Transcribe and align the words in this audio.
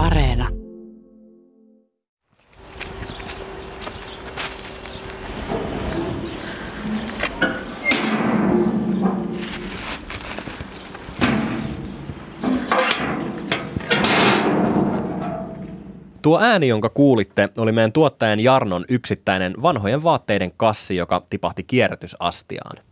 Areena. 0.00 0.48
Tuo 16.22 16.40
ääni, 16.40 16.68
jonka 16.68 16.88
kuulitte, 16.88 17.48
oli 17.58 17.72
meidän 17.72 17.92
tuottajan 17.92 18.40
Jarnon 18.40 18.84
yksittäinen 18.88 19.54
vanhojen 19.62 20.02
vaatteiden 20.02 20.52
kassi, 20.56 20.96
joka 20.96 21.22
tipahti 21.30 21.62
kierrätysastiaan. 21.64 22.89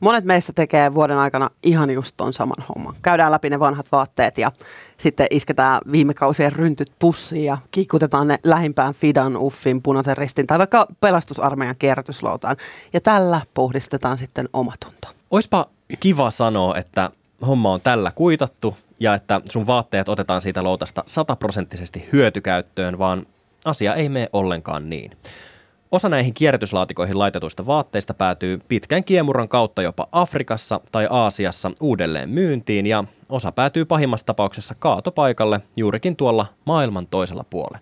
Monet 0.00 0.24
meistä 0.24 0.52
tekee 0.52 0.94
vuoden 0.94 1.18
aikana 1.18 1.50
ihan 1.62 1.90
just 1.90 2.14
ton 2.16 2.32
saman 2.32 2.64
homman. 2.68 2.94
Käydään 3.02 3.32
läpi 3.32 3.50
ne 3.50 3.58
vanhat 3.60 3.92
vaatteet 3.92 4.38
ja 4.38 4.52
sitten 4.96 5.26
isketään 5.30 5.80
viime 5.92 6.14
kausien 6.14 6.52
ryntyt 6.52 6.92
pussiin 6.98 7.44
ja 7.44 7.58
kiikutetaan 7.70 8.28
ne 8.28 8.38
lähimpään 8.44 8.94
Fidan, 8.94 9.36
Uffin, 9.36 9.82
punaisen 9.82 10.16
ristin 10.16 10.46
tai 10.46 10.58
vaikka 10.58 10.86
pelastusarmeijan 11.00 11.74
kierrätysloutaan. 11.78 12.56
Ja 12.92 13.00
tällä 13.00 13.40
puhdistetaan 13.54 14.18
sitten 14.18 14.48
omatunto. 14.52 15.08
Oispa 15.30 15.66
kiva 16.00 16.30
sanoa, 16.30 16.76
että 16.76 17.10
homma 17.46 17.72
on 17.72 17.80
tällä 17.80 18.12
kuitattu 18.14 18.76
ja 19.00 19.14
että 19.14 19.40
sun 19.48 19.66
vaatteet 19.66 20.08
otetaan 20.08 20.42
siitä 20.42 20.62
loutasta 20.62 21.02
sataprosenttisesti 21.06 22.08
hyötykäyttöön, 22.12 22.98
vaan 22.98 23.26
asia 23.64 23.94
ei 23.94 24.08
mene 24.08 24.28
ollenkaan 24.32 24.90
niin. 24.90 25.10
Osa 25.92 26.08
näihin 26.08 26.34
kierrätyslaatikoihin 26.34 27.18
laitetuista 27.18 27.66
vaatteista 27.66 28.14
päätyy 28.14 28.60
pitkän 28.68 29.04
kiemuran 29.04 29.48
kautta 29.48 29.82
jopa 29.82 30.08
Afrikassa 30.12 30.80
tai 30.92 31.06
Aasiassa 31.10 31.70
uudelleen 31.80 32.28
myyntiin 32.28 32.86
ja 32.86 33.04
osa 33.28 33.52
päätyy 33.52 33.84
pahimmassa 33.84 34.26
tapauksessa 34.26 34.74
kaatopaikalle 34.78 35.60
juurikin 35.76 36.16
tuolla 36.16 36.46
maailman 36.64 37.06
toisella 37.06 37.44
puolella. 37.50 37.78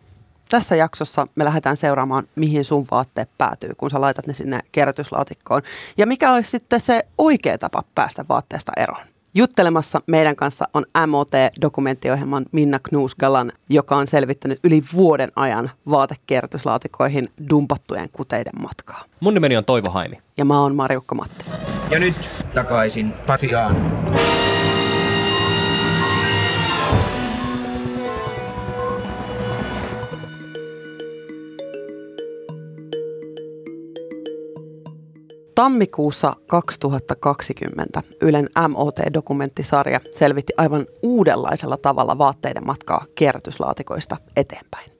Tässä 0.48 0.76
jaksossa 0.76 1.26
me 1.34 1.44
lähdetään 1.44 1.76
seuraamaan, 1.76 2.28
mihin 2.36 2.64
sun 2.64 2.86
vaatteet 2.90 3.30
päätyy, 3.38 3.70
kun 3.76 3.90
sä 3.90 4.00
laitat 4.00 4.26
ne 4.26 4.34
sinne 4.34 4.60
kierrätyslaatikkoon. 4.72 5.62
Ja 5.96 6.06
mikä 6.06 6.32
olisi 6.32 6.50
sitten 6.50 6.80
se 6.80 7.06
oikea 7.18 7.58
tapa 7.58 7.82
päästä 7.94 8.24
vaatteesta 8.28 8.72
eroon. 8.76 9.15
Juttelemassa 9.36 10.00
meidän 10.06 10.36
kanssa 10.36 10.68
on 10.74 10.84
MOT-dokumenttiohjelman 11.06 12.46
Minna 12.52 12.78
Knuusgalan, 12.78 13.52
joka 13.68 13.96
on 13.96 14.06
selvittänyt 14.06 14.58
yli 14.64 14.82
vuoden 14.94 15.28
ajan 15.36 15.70
vaatekierrätyslaatikoihin 15.90 17.28
dumpattujen 17.50 18.08
kuteiden 18.12 18.62
matkaa. 18.62 19.04
Mun 19.20 19.34
nimeni 19.34 19.56
on 19.56 19.64
Toivo 19.64 19.90
Haimi. 19.90 20.18
Ja 20.38 20.44
mä 20.44 20.60
oon 20.60 20.74
Marjukka 20.74 21.14
Matti. 21.14 21.44
Ja 21.90 21.98
nyt 21.98 22.16
takaisin 22.54 23.12
Pasiaan. 23.26 23.76
Tammikuussa 35.56 36.32
2020 36.46 38.02
Ylen 38.22 38.48
MOT-dokumenttisarja 38.68 40.00
selvitti 40.10 40.52
aivan 40.56 40.86
uudenlaisella 41.02 41.76
tavalla 41.76 42.18
vaatteiden 42.18 42.66
matkaa 42.66 43.04
kierrätyslaatikoista 43.14 44.16
eteenpäin. 44.36 44.90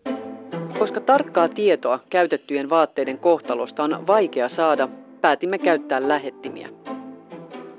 Koska 0.78 1.00
tarkkaa 1.00 1.48
tietoa 1.48 2.00
käytettyjen 2.10 2.70
vaatteiden 2.70 3.18
kohtalosta 3.18 3.84
on 3.84 4.06
vaikea 4.06 4.48
saada, 4.48 4.88
päätimme 5.20 5.58
käyttää 5.58 6.08
lähettimiä. 6.08 6.68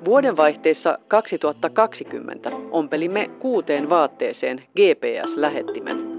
Vuodenvaihteessa 0.05 0.99
2020 1.07 2.51
ompelimme 2.71 3.29
kuuteen 3.39 3.89
vaatteeseen 3.89 4.63
GPS-lähettimen. 4.75 6.16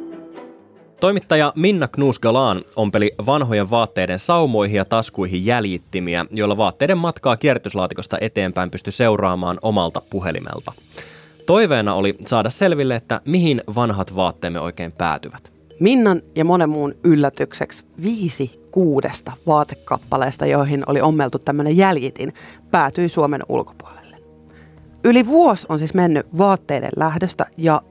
Toimittaja 1.00 1.52
Minna 1.56 1.88
Knusgalaan 1.88 2.62
ompeli 2.76 3.14
vanhojen 3.26 3.70
vaatteiden 3.70 4.18
saumoihin 4.18 4.76
ja 4.76 4.84
taskuihin 4.84 5.46
jäljittimiä, 5.46 6.26
joilla 6.30 6.56
vaatteiden 6.56 6.98
matkaa 6.98 7.36
kierrätyslaatikosta 7.36 8.16
eteenpäin 8.20 8.70
pystyi 8.70 8.92
seuraamaan 8.92 9.58
omalta 9.62 10.02
puhelimelta. 10.10 10.72
Toiveena 11.46 11.94
oli 11.94 12.16
saada 12.26 12.50
selville, 12.50 12.96
että 12.96 13.20
mihin 13.24 13.62
vanhat 13.74 14.16
vaatteemme 14.16 14.60
oikein 14.60 14.92
päätyvät. 14.92 15.52
Minnan 15.80 16.22
ja 16.36 16.44
monen 16.44 16.68
muun 16.68 16.94
yllätykseksi 17.04 17.84
viisi 18.02 18.60
kuudesta 18.70 19.32
vaatekappaleesta, 19.46 20.46
joihin 20.46 20.84
oli 20.86 21.00
ommeltu 21.00 21.38
tämmöinen 21.38 21.76
jäljitin, 21.76 22.34
päätyi 22.70 23.08
Suomen 23.08 23.40
ulkopuolelle. 23.48 24.16
Yli 25.04 25.26
vuosi 25.26 25.66
on 25.68 25.78
siis 25.78 25.94
mennyt 25.94 26.26
vaatteiden 26.38 26.90
lähdöstä 26.96 27.46
ja 27.56 27.82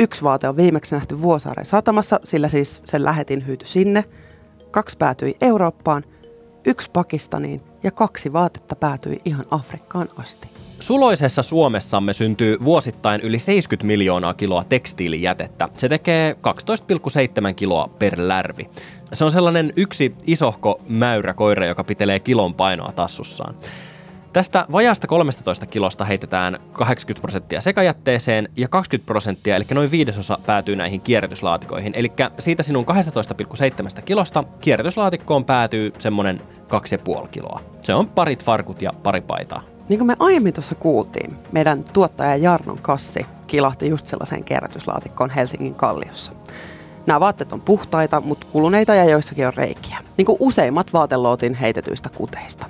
Yksi 0.00 0.22
vaate 0.22 0.48
on 0.48 0.56
viimeksi 0.56 0.94
nähty 0.94 1.22
Vuosaaren 1.22 1.64
satamassa, 1.66 2.20
sillä 2.24 2.48
siis 2.48 2.80
sen 2.84 3.04
lähetin 3.04 3.46
hyyty 3.46 3.66
sinne. 3.66 4.04
Kaksi 4.70 4.96
päätyi 4.98 5.34
Eurooppaan, 5.40 6.04
yksi 6.66 6.90
Pakistaniin 6.92 7.60
ja 7.82 7.90
kaksi 7.90 8.32
vaatetta 8.32 8.76
päätyi 8.76 9.18
ihan 9.24 9.44
Afrikkaan 9.50 10.08
asti. 10.16 10.48
Suloisessa 10.78 11.42
Suomessamme 11.42 12.12
syntyy 12.12 12.56
vuosittain 12.64 13.20
yli 13.20 13.38
70 13.38 13.86
miljoonaa 13.86 14.34
kiloa 14.34 14.64
tekstiilijätettä. 14.64 15.68
Se 15.74 15.88
tekee 15.88 16.36
12,7 17.48 17.54
kiloa 17.54 17.88
per 17.98 18.14
lärvi. 18.16 18.70
Se 19.12 19.24
on 19.24 19.30
sellainen 19.30 19.72
yksi 19.76 20.14
isohko 20.26 20.80
mäyrä 20.88 21.34
koira, 21.34 21.66
joka 21.66 21.84
pitelee 21.84 22.20
kilon 22.20 22.54
painoa 22.54 22.92
tassussaan. 22.92 23.54
Tästä 24.32 24.66
vajaasta 24.72 25.06
13 25.06 25.66
kilosta 25.66 26.04
heitetään 26.04 26.58
80 26.72 27.20
prosenttia 27.20 27.60
sekajätteeseen 27.60 28.48
ja 28.56 28.68
20 28.68 29.06
prosenttia, 29.06 29.56
eli 29.56 29.64
noin 29.74 29.90
viidesosa 29.90 30.38
päätyy 30.46 30.76
näihin 30.76 31.00
kierrätyslaatikoihin. 31.00 31.92
Eli 31.96 32.12
siitä 32.38 32.62
sinun 32.62 32.86
12,7 33.96 34.02
kilosta 34.02 34.44
kierrätyslaatikkoon 34.60 35.44
päätyy 35.44 35.92
semmoinen 35.98 36.40
2,5 37.20 37.28
kiloa. 37.28 37.60
Se 37.82 37.94
on 37.94 38.08
parit 38.08 38.44
farkut 38.44 38.82
ja 38.82 38.90
pari 39.02 39.20
paitaa. 39.20 39.62
Niin 39.88 39.98
kuin 39.98 40.06
me 40.06 40.16
aiemmin 40.18 40.54
tuossa 40.54 40.74
kuultiin, 40.74 41.36
meidän 41.52 41.84
tuottaja 41.92 42.36
Jarnon 42.36 42.78
kassi 42.82 43.26
kilahti 43.46 43.88
just 43.88 44.06
sellaiseen 44.06 44.44
kierrätyslaatikkoon 44.44 45.30
Helsingin 45.30 45.74
kalliossa. 45.74 46.32
Nämä 47.06 47.20
vaatteet 47.20 47.52
on 47.52 47.60
puhtaita, 47.60 48.20
mutta 48.20 48.46
kuluneita 48.52 48.94
ja 48.94 49.04
joissakin 49.04 49.46
on 49.46 49.54
reikiä. 49.54 49.98
Niin 50.16 50.26
kuin 50.26 50.36
useimmat 50.40 50.92
vaatelootin 50.92 51.54
heitetyistä 51.54 52.08
kuteista. 52.08 52.66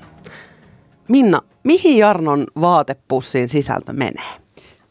Minna, 1.10 1.40
mihin 1.64 1.98
Jarnon 1.98 2.46
vaatepussiin 2.60 3.48
sisältö 3.48 3.92
menee? 3.92 4.40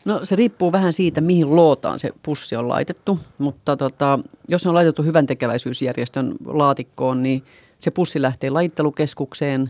No 0.06 0.19
se 0.24 0.35
riippuu 0.35 0.72
vähän 0.72 0.94
siitä, 0.94 1.22
mihin 1.22 1.56
lootaan 1.56 2.00
se 2.00 2.09
pussi 2.24 2.56
on 2.56 2.69
laitettu, 2.69 3.19
mutta 3.38 3.78
tota, 3.78 4.19
jos 4.50 4.68
on 4.68 4.74
laitettu 4.74 5.03
hyvän 5.03 5.25
tekeväisyysjärjestön 5.25 6.35
laatikkoon, 6.46 7.24
niin 7.24 7.44
se 7.78 7.91
pussi 7.91 8.22
lähtee 8.22 8.50
laittelukeskukseen, 8.50 9.69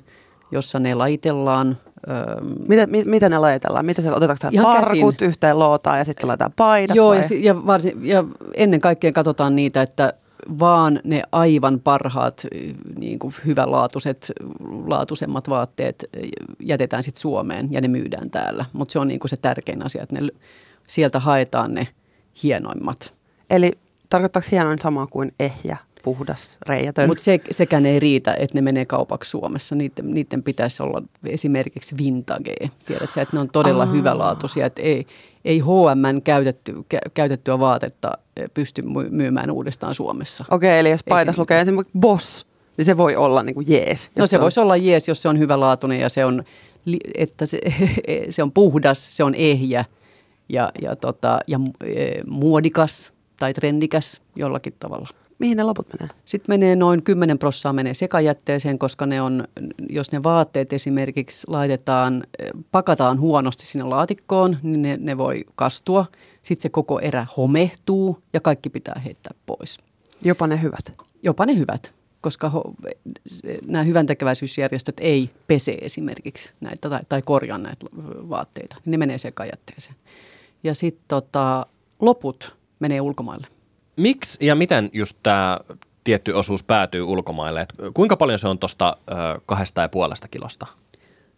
jossa 0.52 0.80
ne 0.80 0.96
laitellaan. 0.96 1.78
Mitä, 2.68 2.88
mit, 2.88 3.06
mitä 3.06 3.30
ne 3.30 3.38
laitellaan? 3.38 3.86
Mitä 3.86 4.02
se, 4.02 4.12
otetaanko 4.12 4.62
farkut 4.64 5.16
käsin. 5.16 5.30
yhteen 5.30 5.60
lootaan 5.60 5.98
ja 5.98 6.06
sitten 6.06 6.28
laitetaan 6.28 6.54
paidat? 6.56 6.96
Joo, 6.96 7.14
ja, 7.14 7.22
ja, 7.40 7.66
varsin, 7.66 8.06
ja 8.06 8.24
ennen 8.54 8.80
kaikkea 8.80 9.12
katsotaan 9.12 9.56
niitä, 9.56 9.82
että 9.82 10.14
vaan 10.60 11.00
ne 11.04 11.24
aivan 11.32 11.80
parhaat 11.80 12.46
niin 13.00 13.20
kuin 13.20 13.34
hyvälaatuiset, 13.46 14.32
laatuisemmat 14.86 15.50
vaatteet 15.50 16.06
jätetään 16.60 17.04
sitten 17.04 17.22
Suomeen 17.22 17.68
ja 17.72 17.82
ne 17.82 17.88
myydään 17.88 18.30
täällä. 18.30 18.66
Mutta 18.74 18.92
se 18.92 19.00
on 19.00 19.08
niin 19.08 19.20
kuin 19.20 19.30
se 19.30 19.38
tärkein 19.38 19.86
asia, 19.86 20.04
että 20.04 20.22
ne, 20.22 20.28
sieltä 20.88 21.20
haetaan 21.20 21.74
ne 21.74 21.88
hienoimmat. 22.44 23.14
Eli 23.50 23.72
tarkoittaako 24.10 24.48
hienoin 24.52 24.80
sama 24.80 25.08
kuin 25.08 25.34
ehjä, 25.40 25.78
puhdas, 26.16 26.58
reijätön? 26.68 27.10
Mutta 27.10 27.24
se, 27.24 27.40
sekään 27.52 27.86
ei 27.86 28.00
riitä, 28.00 28.34
että 28.34 28.58
ne 28.58 28.62
menee 28.62 28.86
kaupaksi 28.86 29.30
Suomessa. 29.30 29.76
Niiden, 29.76 30.14
niiden 30.14 30.44
pitäisi 30.44 30.84
olla 30.84 31.02
esimerkiksi 31.26 31.98
vintage. 31.98 32.56
Tiedätkö, 32.86 33.22
että 33.22 33.36
ne 33.36 33.40
on 33.40 33.50
todella 33.50 33.84
Aa. 33.84 33.92
hyvälaatuisia, 33.92 34.66
että 34.66 34.82
ei, 34.82 35.06
ei 35.46 35.60
H&M 35.60 36.22
käytetty, 36.24 36.76
käytettyä 37.14 37.60
vaatetta 37.60 38.12
eh, 38.38 38.50
pysty 38.54 38.82
myymään 39.10 39.52
uudestaan 39.52 39.96
Suomessa. 39.96 40.46
Okei, 40.52 40.70
okay, 40.70 40.80
eli 40.80 40.90
jos 40.90 41.04
paidas 41.10 41.38
lukee 41.38 41.62
esimerkiksi 41.62 42.00
Boss, 42.00 42.46
niin 42.78 42.86
se 42.86 42.98
voi 42.98 43.16
olla 43.16 43.44
niin 43.44 43.56
kuin 43.56 43.66
jees. 43.70 44.12
No 44.16 44.28
se, 44.28 44.30
se 44.30 44.42
voisi 44.42 44.60
olla 44.60 44.78
jees, 44.78 45.08
jos 45.08 45.22
se 45.22 45.30
on 45.30 45.40
hyvälaatuinen 45.40 46.00
ja 46.00 46.10
se 46.10 46.26
on, 46.26 46.44
että 47.16 47.46
se, 47.46 47.60
se 48.30 48.44
on 48.44 48.52
puhdas, 48.52 49.18
se 49.18 49.24
on 49.24 49.36
ehjä 49.36 49.86
ja, 50.50 50.72
ja, 50.82 50.96
tota, 50.96 51.40
ja 51.48 51.60
eh, 51.84 52.24
muodikas 52.28 53.14
tai 53.40 53.54
trendikäs 53.54 54.22
jollakin 54.36 54.74
tavalla. 54.80 55.08
Mihin 55.40 55.58
ne 55.58 55.64
loput 55.64 55.88
menee? 56.00 56.16
Sitten 56.26 56.54
menee 56.54 56.76
noin 56.76 57.04
10 57.04 57.40
prossaa 57.40 57.74
menee 57.74 57.94
sekajätteeseen, 57.94 58.80
koska 58.80 59.06
ne 59.06 59.22
on, 59.22 59.48
jos 59.90 60.12
ne 60.12 60.24
vaatteet 60.24 60.74
esimerkiksi 60.74 61.48
laitetaan, 61.48 62.24
pakataan 62.72 63.20
huonosti 63.20 63.66
sinne 63.66 63.86
laatikkoon, 63.86 64.58
niin 64.64 64.82
ne, 64.82 64.98
ne 65.02 65.18
voi 65.18 65.46
kastua. 65.56 66.06
Sitten 66.42 66.62
se 66.62 66.70
koko 66.70 67.00
erä 67.00 67.26
homehtuu 67.38 68.24
ja 68.34 68.40
kaikki 68.40 68.70
pitää 68.70 69.02
heittää 69.06 69.34
pois. 69.46 69.78
Jopa 70.24 70.48
ne 70.48 70.62
hyvät? 70.62 70.94
Jopa 71.24 71.46
ne 71.46 71.58
hyvät, 71.58 71.94
koska 72.22 72.50
ho, 72.50 72.74
nämä 73.66 73.84
hyvän 73.84 74.06
tekeväisyysjärjestöt 74.06 74.98
ei 75.00 75.30
pese 75.48 75.78
esimerkiksi 75.82 76.54
näitä 76.62 76.90
tai, 76.90 77.02
tai 77.10 77.22
korjaa 77.22 77.58
näitä 77.58 77.86
vaatteita. 78.30 78.76
Ne 78.86 78.98
menee 78.98 79.18
sekajätteeseen. 79.18 79.96
Ja 80.64 80.76
sitten 80.76 81.06
tota, 81.08 81.66
loput 82.00 82.56
menee 82.80 83.02
ulkomaille. 83.02 83.48
Miksi 84.00 84.46
ja 84.46 84.56
miten 84.56 84.90
just 84.94 85.18
tämä 85.24 85.60
tietty 86.04 86.32
osuus 86.32 86.64
päätyy 86.64 87.04
ulkomaille? 87.04 87.62
Et 87.62 87.74
kuinka 87.94 88.18
paljon 88.18 88.40
se 88.40 88.48
on 88.48 88.60
tuosta 88.60 88.98
kahdesta 89.46 89.82
ja 89.82 89.90
puolesta 89.90 90.28
kilosta? 90.28 90.68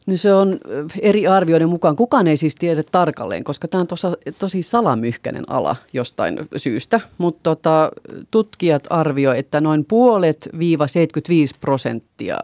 No 0.08 0.18
se 0.18 0.34
on 0.34 0.60
eri 1.02 1.28
arvioiden 1.28 1.70
mukaan. 1.70 1.96
Kukaan 1.96 2.28
ei 2.28 2.38
siis 2.38 2.56
tiedä 2.56 2.82
tarkalleen, 2.92 3.44
koska 3.44 3.68
tämä 3.68 3.82
on 3.82 3.88
tosa, 3.88 4.12
tosi 4.40 4.62
salamyhkäinen 4.62 5.44
ala 5.48 5.76
jostain 5.94 6.40
syystä. 6.58 7.00
Mutta 7.18 7.40
tota, 7.44 7.92
tutkijat 8.32 8.84
arvioivat, 8.90 9.40
että 9.40 9.62
noin 9.62 9.86
puolet 9.86 10.50
viiva 10.60 10.88
75 10.88 11.56
prosenttia 11.62 12.38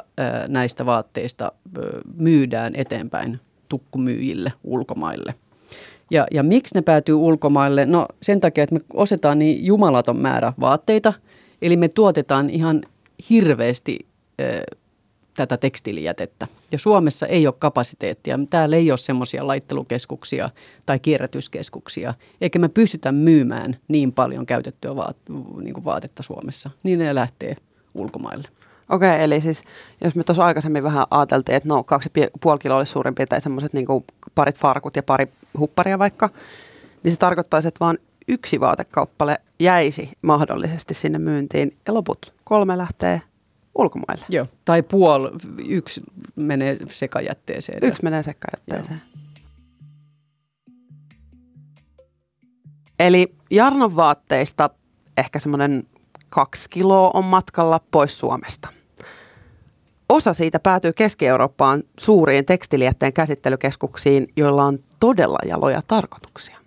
näistä 0.48 0.86
vaatteista 0.86 1.52
myydään 2.16 2.76
eteenpäin 2.76 3.40
tukkumyyjille 3.70 4.54
ulkomaille. 4.64 5.36
Ja, 6.12 6.28
ja 6.32 6.44
miksi 6.44 6.76
ne 6.76 6.82
päätyy 6.82 7.16
ulkomaille? 7.16 7.86
No 7.86 8.08
sen 8.22 8.40
takia, 8.40 8.64
että 8.64 8.76
me 8.76 8.82
osetaan 8.94 9.40
niin 9.40 9.66
jumalaton 9.66 10.18
määrä 10.18 10.54
vaatteita, 10.60 11.14
eli 11.62 11.78
me 11.78 11.88
tuotetaan 11.88 12.50
ihan 12.50 12.84
hirveästi 13.30 14.00
tätä 15.36 15.58
tekstiilijätettä. 15.58 16.48
Ja 16.72 16.78
Suomessa 16.78 17.28
ei 17.28 17.48
ole 17.48 17.56
kapasiteettia. 17.60 18.40
Täällä 18.50 18.76
ei 18.76 18.92
ole 18.92 18.98
semmoisia 18.98 19.48
laittelukeskuksia 19.48 20.50
tai 20.86 21.00
kierrätyskeskuksia, 21.00 22.14
eikä 22.42 22.60
me 22.60 22.70
pystytä 22.70 23.12
myymään 23.12 23.78
niin 23.88 24.12
paljon 24.12 24.46
käytettyä 24.46 24.96
vaat, 24.96 25.18
niin 25.62 25.74
kuin 25.74 25.86
vaatetta 25.86 26.24
Suomessa. 26.24 26.70
Niin 26.84 27.00
ne 27.00 27.16
lähtee 27.16 27.56
ulkomaille. 27.96 28.48
Okei, 28.90 29.10
okay, 29.10 29.24
eli 29.24 29.42
siis 29.42 29.64
jos 30.04 30.16
me 30.16 30.24
tuossa 30.24 30.46
aikaisemmin 30.46 30.84
vähän 30.84 31.06
ajateltiin, 31.12 31.56
että 31.56 31.70
no 31.70 31.84
kaksi 31.84 32.10
puoli 32.42 32.60
kiloa 32.60 32.78
olisi 32.78 32.92
suurin 32.92 33.16
piirtein 33.16 33.42
semmoiset 33.42 33.74
niin 33.74 33.88
parit 34.36 34.60
farkut 34.60 34.96
ja 34.96 35.04
pari 35.04 35.28
hupparia 35.60 36.00
vaikka, 36.00 36.30
niin 37.04 37.12
se 37.12 37.18
tarkoittaisi, 37.18 37.68
että 37.68 37.80
vain 37.80 37.98
yksi 38.28 38.60
vaatekauppale 38.60 39.38
jäisi 39.60 40.12
mahdollisesti 40.22 40.94
sinne 40.94 41.20
myyntiin 41.20 41.78
ja 41.88 41.94
loput 41.94 42.34
kolme 42.44 42.78
lähtee 42.78 43.22
ulkomaille. 43.76 44.26
Joo, 44.30 44.48
tai 44.66 44.84
puol, 44.84 45.30
yksi 45.68 46.02
menee 46.36 46.78
sekajätteeseen. 46.90 47.80
Yksi 47.84 48.04
menee 48.04 48.24
sekajätteeseen. 48.24 49.02
Joo. 49.02 49.18
Eli 53.00 53.36
Jarnon 53.52 53.96
vaatteista 53.96 54.70
ehkä 55.18 55.40
semmoinen 55.40 55.88
kaksi 56.30 56.70
kiloa 56.70 57.12
on 57.14 57.26
matkalla 57.26 57.82
pois 57.92 58.20
Suomesta. 58.20 58.68
Osa 60.10 60.34
siitä 60.34 60.60
päätyy 60.60 60.92
Keski-Eurooppaan 60.94 61.84
suuriin 62.00 62.46
tekstilijätteen 62.46 63.14
käsittelykeskuksiin, 63.14 64.28
joilla 64.36 64.64
on 64.64 64.80
todella 65.00 65.40
jaloja 65.46 65.82
tarkoituksia. 65.88 66.58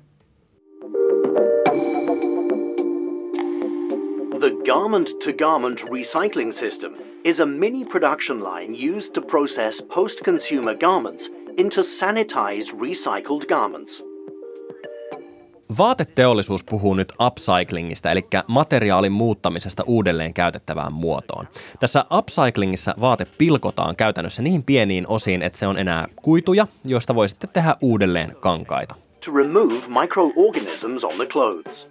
The 4.40 4.50
garment 4.64 5.06
to 5.18 5.32
garment 5.38 5.80
recycling 5.80 6.52
system 6.52 6.92
is 7.24 7.40
a 7.40 7.46
mini 7.46 7.84
production 7.84 8.38
line 8.38 8.96
used 8.96 9.12
to 9.12 9.20
process 9.20 9.82
post 9.94 10.18
consumer 10.24 10.76
garments 10.76 11.30
into 11.56 11.82
sanitized 11.82 12.72
recycled 12.78 13.46
garments. 13.46 14.09
Vaateteollisuus 15.78 16.64
puhuu 16.64 16.94
nyt 16.94 17.12
upcyclingista, 17.26 18.10
eli 18.10 18.26
materiaalin 18.46 19.12
muuttamisesta 19.12 19.82
uudelleen 19.86 20.34
käytettävään 20.34 20.92
muotoon. 20.92 21.48
Tässä 21.80 22.04
upcyclingissa 22.18 22.94
vaate 23.00 23.26
pilkotaan 23.38 23.96
käytännössä 23.96 24.42
niin 24.42 24.62
pieniin 24.62 25.06
osiin, 25.06 25.42
että 25.42 25.58
se 25.58 25.66
on 25.66 25.78
enää 25.78 26.08
kuituja, 26.22 26.66
joista 26.84 27.14
voi 27.14 27.28
sitten 27.28 27.50
tehdä 27.52 27.76
uudelleen 27.80 28.36
kankaita. 28.40 28.94
To 29.24 29.32
remove 29.32 29.74
microorganisms 29.74 31.04
on 31.04 31.16
the 31.16 31.26
clothes. 31.26 31.88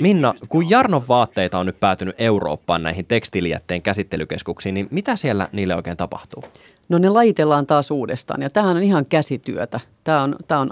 Minna, 0.00 0.34
kun 0.48 0.70
Jarnon 0.70 1.08
vaatteita 1.08 1.58
on 1.58 1.66
nyt 1.66 1.80
päätynyt 1.80 2.20
Eurooppaan 2.20 2.82
näihin 2.82 3.06
tekstiilijätteen 3.06 3.82
käsittelykeskuksiin, 3.82 4.74
niin 4.74 4.88
mitä 4.90 5.16
siellä 5.16 5.48
niille 5.52 5.76
oikein 5.76 5.96
tapahtuu? 5.96 6.44
No 6.92 6.98
ne 6.98 7.08
lajitellaan 7.08 7.66
taas 7.66 7.90
uudestaan 7.90 8.42
ja 8.42 8.50
tämähän 8.50 8.76
on 8.76 8.82
ihan 8.82 9.06
käsityötä. 9.08 9.80
Tämä 10.04 10.22
on, 10.22 10.36
tämä 10.48 10.60
on 10.60 10.70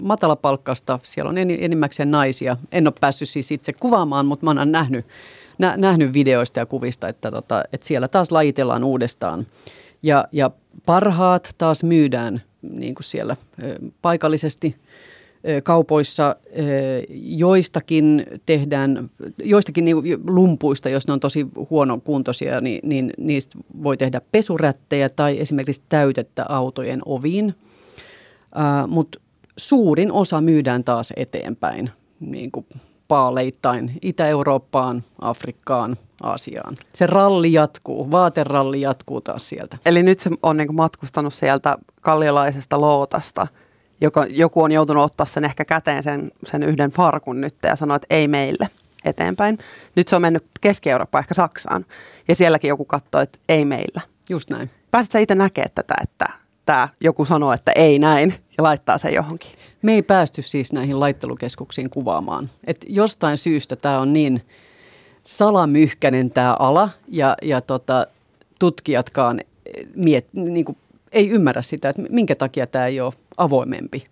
matalapalkkasta, 0.00 0.98
siellä 1.02 1.28
on 1.28 1.38
enimmäkseen 1.38 2.10
naisia. 2.10 2.56
En 2.72 2.86
ole 2.86 2.94
päässyt 3.00 3.28
siis 3.28 3.52
itse 3.52 3.72
kuvaamaan, 3.72 4.26
mutta 4.26 4.46
mä 4.46 4.50
oon 4.50 4.72
nähnyt, 4.72 5.06
nä, 5.58 5.76
nähnyt 5.76 6.12
videoista 6.12 6.60
ja 6.60 6.66
kuvista, 6.66 7.08
että, 7.08 7.30
tota, 7.30 7.62
että 7.72 7.86
siellä 7.86 8.08
taas 8.08 8.32
lajitellaan 8.32 8.84
uudestaan. 8.84 9.46
Ja, 10.02 10.28
ja 10.32 10.50
parhaat 10.86 11.54
taas 11.58 11.84
myydään 11.84 12.42
niin 12.62 12.94
kuin 12.94 13.04
siellä 13.04 13.36
paikallisesti– 14.02 14.76
kaupoissa 15.62 16.36
joistakin 17.36 18.26
tehdään, 18.46 19.10
joistakin 19.44 19.84
lumpuista, 20.28 20.88
jos 20.88 21.06
ne 21.06 21.12
on 21.12 21.20
tosi 21.20 21.46
huonokuntoisia, 21.70 22.60
niin, 22.60 22.80
niin 22.82 23.12
niistä 23.18 23.58
voi 23.82 23.96
tehdä 23.96 24.20
pesurättejä 24.32 25.08
tai 25.08 25.40
esimerkiksi 25.40 25.82
täytettä 25.88 26.46
autojen 26.48 27.00
oviin. 27.04 27.54
Mutta 28.88 29.20
suurin 29.56 30.12
osa 30.12 30.40
myydään 30.40 30.84
taas 30.84 31.12
eteenpäin, 31.16 31.90
niin 32.20 32.52
kuin 32.52 32.66
paaleittain 33.08 33.90
Itä-Eurooppaan, 34.02 35.02
Afrikkaan, 35.20 35.96
Aasiaan. 36.22 36.76
Se 36.94 37.06
ralli 37.06 37.52
jatkuu, 37.52 38.10
vaateralli 38.10 38.80
jatkuu 38.80 39.20
taas 39.20 39.48
sieltä. 39.48 39.78
Eli 39.86 40.02
nyt 40.02 40.20
se 40.20 40.30
on 40.42 40.56
niin 40.56 40.74
matkustanut 40.74 41.34
sieltä 41.34 41.78
kalliolaisesta 42.00 42.80
lootasta– 42.80 43.46
joka, 44.02 44.26
joku 44.30 44.62
on 44.62 44.72
joutunut 44.72 45.04
ottaa 45.04 45.26
sen 45.26 45.44
ehkä 45.44 45.64
käteen 45.64 46.02
sen, 46.02 46.32
sen 46.44 46.62
yhden 46.62 46.90
farkun 46.90 47.40
nyt 47.40 47.54
ja 47.62 47.76
sanoa, 47.76 47.96
että 47.96 48.06
ei 48.10 48.28
meille 48.28 48.68
eteenpäin. 49.04 49.58
Nyt 49.96 50.08
se 50.08 50.16
on 50.16 50.22
mennyt 50.22 50.44
Keski-Eurooppaan, 50.60 51.22
ehkä 51.22 51.34
Saksaan, 51.34 51.86
ja 52.28 52.34
sielläkin 52.34 52.68
joku 52.68 52.84
katsoo, 52.84 53.20
että 53.20 53.38
ei 53.48 53.64
meillä. 53.64 54.00
Just 54.30 54.50
näin. 54.50 54.70
Pääsitkö 54.90 55.18
itse 55.18 55.34
näkemään 55.34 55.70
tätä, 55.74 55.94
että 56.02 56.26
tämä 56.66 56.88
joku 57.00 57.24
sanoo, 57.24 57.52
että 57.52 57.72
ei 57.74 57.98
näin, 57.98 58.34
ja 58.58 58.64
laittaa 58.64 58.98
sen 58.98 59.14
johonkin? 59.14 59.50
Me 59.82 59.92
ei 59.92 60.02
päästy 60.02 60.42
siis 60.42 60.72
näihin 60.72 61.00
laittelukeskuksiin 61.00 61.90
kuvaamaan. 61.90 62.50
Et 62.66 62.84
jostain 62.88 63.38
syystä 63.38 63.76
tämä 63.76 64.00
on 64.00 64.12
niin 64.12 64.42
salamyhkäinen 65.24 66.30
tämä 66.30 66.56
ala, 66.58 66.88
ja, 67.08 67.36
ja 67.42 67.60
tota, 67.60 68.06
tutkijatkaan 68.58 69.40
miet, 69.94 70.26
niin 70.32 70.64
kuin, 70.64 70.76
ei 71.12 71.30
ymmärrä 71.30 71.62
sitä, 71.62 71.88
että 71.88 72.02
minkä 72.10 72.34
takia 72.34 72.66
tämä 72.66 72.86
ei 72.86 73.00
ole 73.00 73.12
avoimempi 73.36 74.06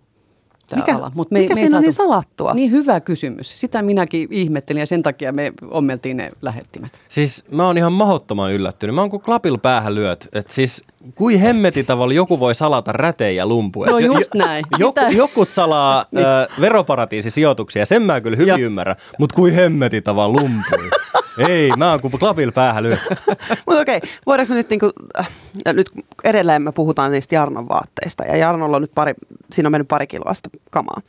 tämä 0.71 0.85
mikä, 0.85 0.97
ala. 0.97 1.11
Mut 1.15 1.31
me, 1.31 1.39
mikä 1.39 1.55
me 1.55 1.61
siinä 1.61 1.77
on 1.77 1.83
niin 1.83 1.93
salattua? 1.93 2.53
Niin 2.53 2.71
hyvä 2.71 2.99
kysymys. 2.99 3.61
Sitä 3.61 3.81
minäkin 3.81 4.27
ihmettelin 4.31 4.79
ja 4.79 4.85
sen 4.85 5.03
takia 5.03 5.31
me 5.31 5.53
ommeltiin 5.71 6.17
ne 6.17 6.31
lähettimet. 6.41 7.01
Siis 7.09 7.45
mä 7.51 7.65
oon 7.65 7.77
ihan 7.77 7.93
mahottoman 7.93 8.53
yllättynyt. 8.53 8.95
Mä 8.95 9.01
oon 9.01 9.09
kuin 9.09 9.21
klapil 9.21 9.57
päähän 9.57 9.95
lyöt. 9.95 10.27
Et 10.33 10.49
siis 10.49 10.83
kui 11.15 11.41
hemmeti 11.41 11.83
tavalla 11.83 12.13
joku 12.13 12.39
voi 12.39 12.55
salata 12.55 12.91
rätejä 12.91 13.31
ja 13.31 13.45
lumpuja. 13.45 13.91
No 13.91 13.99
just 13.99 14.33
näin. 14.35 14.65
Joku, 14.79 14.99
jokut 15.15 15.49
salaa 15.49 16.05
niin. 16.11 16.25
ö, 16.25 16.47
veroparatiisisijoituksia, 16.61 17.85
sen 17.85 18.01
mä 18.01 18.21
kyllä 18.21 18.37
hyvin 18.37 18.61
ymmärrän. 18.61 18.95
Mutta 19.19 19.35
kui 19.35 19.55
hemmeti 19.55 20.01
tavalla 20.01 20.41
lumpui. 20.41 20.89
Ei, 21.37 21.71
mä 21.77 21.91
oon 21.91 22.01
kuin 22.01 22.19
klapil 22.19 22.51
päähän 22.51 22.83
lyöt. 22.83 22.99
Mutta 23.65 23.81
okei, 23.81 23.99
voidaanko 24.25 24.53
me 24.53 24.57
nyt, 24.57 24.69
niinku, 24.69 24.91
äh, 25.19 25.29
nyt 25.73 25.91
edelleen 26.23 26.61
me 26.61 26.71
puhutaan 26.71 27.11
niistä 27.11 27.35
Jarnon 27.35 27.69
vaatteista. 27.69 28.23
Ja 28.23 28.37
Jarnolla 28.37 28.75
on 28.75 28.81
nyt 28.81 28.91
pari, 28.95 29.13
siinä 29.51 29.67
on 29.67 29.71
mennyt 29.71 29.87
pari 29.87 30.07
kiloa 30.07 30.33
sitä 30.33 30.49
kamaa. 30.71 31.01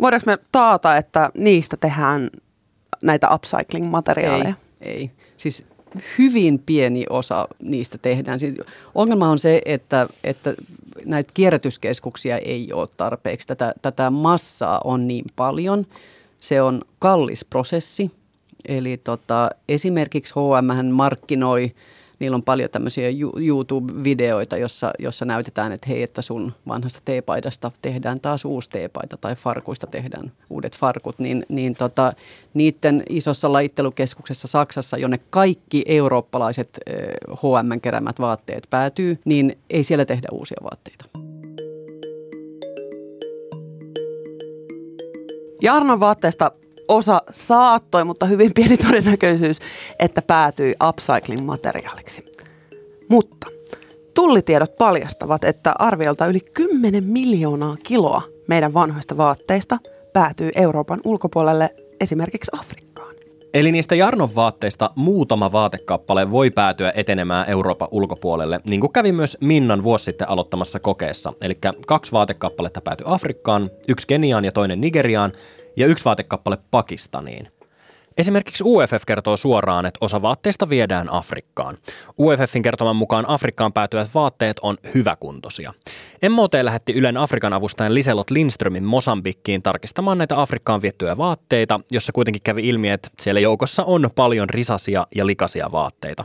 Voidaanko 0.00 0.24
me 0.26 0.38
taata, 0.52 0.96
että 0.96 1.30
niistä 1.34 1.76
tehdään 1.76 2.30
näitä 3.02 3.28
upcycling-materiaaleja? 3.28 4.54
Ei, 4.80 4.92
ei. 4.92 5.10
Siis 5.36 5.66
hyvin 6.18 6.58
pieni 6.58 7.04
osa 7.10 7.48
niistä 7.62 7.98
tehdään. 7.98 8.40
Siis 8.40 8.54
ongelma 8.94 9.28
on 9.28 9.38
se, 9.38 9.62
että, 9.64 10.06
että 10.24 10.54
näitä 11.04 11.30
kierrätyskeskuksia 11.34 12.38
ei 12.38 12.72
ole 12.72 12.88
tarpeeksi. 12.96 13.48
Tätä, 13.48 13.74
tätä 13.82 14.10
massaa 14.10 14.80
on 14.84 15.08
niin 15.08 15.24
paljon. 15.36 15.86
Se 16.40 16.62
on 16.62 16.82
kallis 16.98 17.44
prosessi. 17.44 18.10
Eli 18.68 18.96
tota, 18.96 19.50
esimerkiksi 19.68 20.34
H&M 20.34 20.86
markkinoi– 20.86 21.70
niillä 22.20 22.34
on 22.34 22.42
paljon 22.42 22.70
tämmöisiä 22.70 23.08
YouTube-videoita, 23.36 24.56
jossa, 24.56 24.90
jossa 24.98 25.24
näytetään, 25.24 25.72
että 25.72 25.88
hei, 25.88 26.02
että 26.02 26.22
sun 26.22 26.52
vanhasta 26.68 27.00
teepaidasta 27.04 27.70
tehdään 27.82 28.20
taas 28.20 28.44
uusi 28.44 28.70
teepaita 28.70 29.16
tai 29.16 29.36
farkuista 29.36 29.86
tehdään 29.86 30.32
uudet 30.50 30.76
farkut, 30.76 31.18
niin, 31.18 31.46
niin 31.48 31.74
tota, 31.74 32.12
niiden 32.54 33.02
isossa 33.08 33.52
laittelukeskuksessa 33.52 34.48
Saksassa, 34.48 34.98
jonne 34.98 35.20
kaikki 35.30 35.82
eurooppalaiset 35.86 36.80
H&M 37.30 37.80
keräämät 37.80 38.20
vaatteet 38.20 38.66
päätyy, 38.70 39.18
niin 39.24 39.58
ei 39.70 39.84
siellä 39.84 40.04
tehdä 40.04 40.28
uusia 40.32 40.58
vaatteita. 40.62 41.04
Jarnon 45.62 46.00
vaatteesta 46.00 46.50
osa 46.90 47.22
saattoi, 47.30 48.04
mutta 48.04 48.26
hyvin 48.26 48.54
pieni 48.54 48.76
todennäköisyys, 48.76 49.58
että 49.98 50.22
päätyi 50.22 50.74
upcycling-materiaaliksi. 50.88 52.24
Mutta 53.08 53.46
tullitiedot 54.14 54.78
paljastavat, 54.78 55.44
että 55.44 55.74
arviolta 55.78 56.26
yli 56.26 56.40
10 56.40 57.04
miljoonaa 57.04 57.76
kiloa 57.82 58.22
meidän 58.46 58.74
vanhoista 58.74 59.16
vaatteista 59.16 59.78
päätyy 60.12 60.50
Euroopan 60.54 61.00
ulkopuolelle 61.04 61.70
esimerkiksi 62.00 62.50
Afrikkaan. 62.60 63.14
Eli 63.54 63.72
niistä 63.72 63.94
Jarnon 63.94 64.34
vaatteista 64.34 64.90
muutama 64.94 65.52
vaatekappale 65.52 66.30
voi 66.30 66.50
päätyä 66.50 66.92
etenemään 66.94 67.48
Euroopan 67.48 67.88
ulkopuolelle, 67.90 68.60
niin 68.68 68.80
kuin 68.80 68.92
kävi 68.92 69.12
myös 69.12 69.36
Minnan 69.40 69.82
vuosi 69.82 70.04
sitten 70.04 70.28
aloittamassa 70.28 70.80
kokeessa. 70.80 71.32
Eli 71.42 71.58
kaksi 71.86 72.12
vaatekappaletta 72.12 72.80
päätyi 72.80 73.04
Afrikkaan, 73.08 73.70
yksi 73.88 74.06
Keniaan 74.06 74.44
ja 74.44 74.52
toinen 74.52 74.80
Nigeriaan, 74.80 75.32
ja 75.76 75.86
yksi 75.86 76.04
vaatekappale 76.04 76.58
Pakistaniin. 76.70 77.48
Esimerkiksi 78.18 78.64
UFF 78.66 79.02
kertoo 79.06 79.36
suoraan, 79.36 79.86
että 79.86 79.98
osa 80.00 80.22
vaatteista 80.22 80.68
viedään 80.68 81.12
Afrikkaan. 81.12 81.78
UFFin 82.18 82.62
kertoman 82.62 82.96
mukaan 82.96 83.28
Afrikkaan 83.28 83.72
päätyvät 83.72 84.08
vaatteet 84.14 84.56
on 84.62 84.78
hyväkuntoisia. 84.94 85.72
MOT 86.30 86.52
lähetti 86.62 86.92
Ylen 86.92 87.16
Afrikan 87.16 87.52
avustajan 87.52 87.94
Liselot 87.94 88.30
Lindströmin 88.30 88.84
Mosambikkiin 88.84 89.62
tarkistamaan 89.62 90.18
näitä 90.18 90.40
Afrikkaan 90.40 90.82
viettyjä 90.82 91.16
vaatteita, 91.16 91.80
jossa 91.90 92.12
kuitenkin 92.12 92.42
kävi 92.42 92.68
ilmi, 92.68 92.90
että 92.90 93.08
siellä 93.20 93.40
joukossa 93.40 93.84
on 93.84 94.10
paljon 94.14 94.50
risasia 94.50 95.06
ja 95.14 95.26
likaisia 95.26 95.72
vaatteita. 95.72 96.24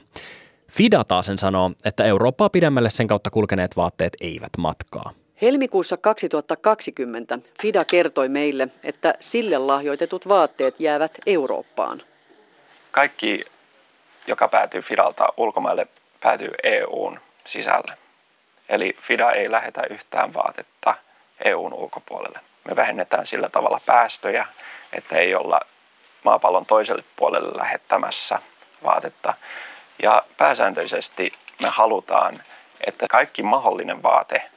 Fida 0.71 1.03
taas 1.03 1.25
sen 1.25 1.37
sanoo, 1.37 1.71
että 1.85 2.03
Eurooppaa 2.03 2.49
pidemmälle 2.49 2.89
sen 2.89 3.07
kautta 3.07 3.29
kulkeneet 3.29 3.75
vaatteet 3.75 4.13
eivät 4.21 4.51
matkaa. 4.57 5.11
Helmikuussa 5.41 5.97
2020 5.97 7.39
FIDA 7.61 7.85
kertoi 7.85 8.29
meille, 8.29 8.67
että 8.83 9.13
sille 9.19 9.57
lahjoitetut 9.57 10.27
vaatteet 10.27 10.79
jäävät 10.79 11.11
Eurooppaan. 11.25 12.01
Kaikki, 12.91 13.45
joka 14.27 14.47
päätyy 14.47 14.81
FIDalta 14.81 15.27
ulkomaille, 15.37 15.87
päätyy 16.21 16.51
EUn 16.63 17.19
sisälle. 17.45 17.97
Eli 18.69 18.97
FIDA 19.01 19.31
ei 19.31 19.51
lähetä 19.51 19.81
yhtään 19.89 20.33
vaatetta 20.33 20.95
EUn 21.45 21.73
ulkopuolelle. 21.73 22.39
Me 22.69 22.75
vähennetään 22.75 23.25
sillä 23.25 23.49
tavalla 23.49 23.81
päästöjä, 23.85 24.47
että 24.93 25.17
ei 25.17 25.35
olla 25.35 25.59
maapallon 26.23 26.65
toiselle 26.65 27.03
puolelle 27.15 27.57
lähettämässä 27.57 28.39
vaatetta. 28.83 29.33
Ja 30.03 30.23
pääsääntöisesti 30.37 31.33
me 31.61 31.69
halutaan, 31.69 32.43
että 32.87 33.07
kaikki 33.07 33.43
mahdollinen 33.43 34.03
vaate– 34.03 34.41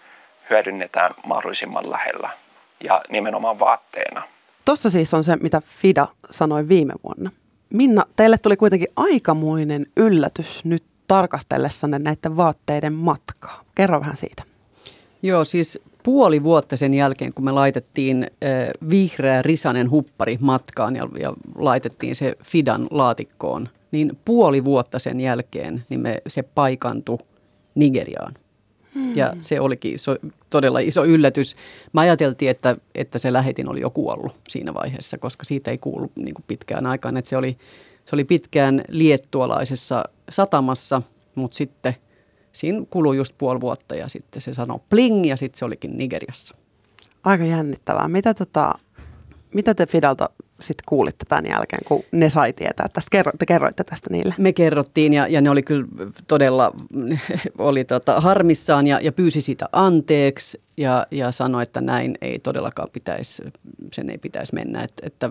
hyödynnetään 0.51 1.15
mahdollisimman 1.27 1.91
lähellä 1.91 2.31
ja 2.85 3.03
nimenomaan 3.11 3.59
vaatteena. 3.59 4.23
Tuossa 4.65 4.91
siis 4.91 5.15
on 5.15 5.25
se, 5.25 5.37
mitä 5.37 5.63
Fida 5.65 6.09
sanoi 6.31 6.69
viime 6.69 6.93
vuonna. 7.05 7.31
Minna, 7.71 8.05
teille 8.17 8.39
tuli 8.39 8.57
kuitenkin 8.57 8.89
aikamoinen 8.97 9.87
yllätys 9.97 10.65
nyt 10.65 10.85
tarkastellessanne 11.09 11.99
näiden 11.99 12.37
vaatteiden 12.37 12.93
matkaa. 12.93 13.65
Kerro 13.75 14.01
vähän 14.01 14.17
siitä. 14.17 14.43
Joo, 15.23 15.45
siis 15.45 15.81
puoli 16.03 16.45
vuotta 16.45 16.77
sen 16.77 16.95
jälkeen, 16.95 17.35
kun 17.35 17.45
me 17.45 17.53
laitettiin 17.53 18.27
vihreä 18.91 19.43
risanen 19.43 19.91
huppari 19.91 20.37
matkaan 20.41 20.97
ja, 20.97 21.09
ja 21.21 21.33
laitettiin 21.55 22.17
se 22.17 22.37
Fidan 22.45 22.87
laatikkoon, 22.91 23.69
niin 23.91 24.19
puoli 24.25 24.65
vuotta 24.65 24.99
sen 24.99 25.21
jälkeen 25.21 25.85
niin 25.89 26.01
me, 26.01 26.17
se 26.27 26.43
paikantui 26.43 27.19
Nigeriaan. 27.75 28.35
Ja 29.15 29.33
se 29.41 29.61
olikin 29.61 29.95
iso, 29.95 30.17
todella 30.51 30.79
iso 30.79 31.05
yllätys. 31.05 31.57
Mä 31.93 32.01
ajateltiin, 32.01 32.51
että, 32.51 32.77
että 32.95 33.19
se 33.19 33.33
lähetin 33.33 33.71
oli 33.71 33.81
jo 33.81 33.91
kuollut 33.91 34.37
siinä 34.49 34.75
vaiheessa, 34.75 35.19
koska 35.19 35.45
siitä 35.45 35.71
ei 35.71 35.79
kuulu 35.79 36.13
niin 36.17 36.35
kuin 36.35 36.45
pitkään 36.49 36.87
aikaan. 36.87 37.17
Että 37.17 37.29
se, 37.29 37.37
oli, 37.37 37.57
se 38.05 38.17
oli 38.17 38.25
pitkään 38.25 38.83
liettualaisessa 38.89 40.05
satamassa, 40.31 41.03
mutta 41.35 41.57
sitten 41.57 41.95
siinä 42.53 42.83
kului 42.91 43.17
just 43.17 43.35
puoli 43.39 43.61
vuotta 43.61 43.95
ja 43.95 44.09
sitten 44.09 44.43
se 44.43 44.55
sanoi 44.55 44.81
pling 44.91 45.27
ja 45.27 45.37
sitten 45.37 45.59
se 45.59 45.65
olikin 45.65 45.99
Nigeriassa. 45.99 46.55
Aika 47.25 47.45
jännittävää. 47.45 48.09
Mitä, 48.09 48.35
tota, 48.35 48.75
mitä 49.55 49.75
te 49.75 49.87
Fidalta 49.87 50.31
sitten 50.61 50.85
kuulitte 50.89 51.25
tämän 51.29 51.47
jälkeen, 51.47 51.85
kun 51.85 52.03
ne 52.13 52.31
sai 52.31 52.53
tietää 52.53 52.89
tästä? 52.93 53.09
Kerro, 53.11 53.33
te 53.39 53.47
kerroitte 53.47 53.85
tästä 53.85 54.11
niille. 54.11 54.35
Me 54.39 54.53
kerrottiin 54.53 55.13
ja, 55.13 55.27
ja 55.27 55.41
ne 55.41 55.51
oli 55.51 55.63
kyllä 55.63 55.87
todella 56.29 56.73
oli 57.59 57.85
tota, 57.85 58.21
harmissaan 58.21 58.87
ja, 58.87 59.01
ja 59.03 59.13
pyysi 59.13 59.41
sitä 59.41 59.69
anteeksi 59.73 60.61
ja, 60.77 61.07
ja 61.11 61.33
sanoi, 61.33 61.63
että 61.63 61.81
näin 61.81 62.19
ei 62.21 62.39
todellakaan 62.39 62.89
pitäisi, 62.93 63.43
sen 63.93 64.11
ei 64.11 64.19
pitäisi 64.19 64.55
mennä. 64.55 64.83
Että, 64.83 65.07
että 65.07 65.31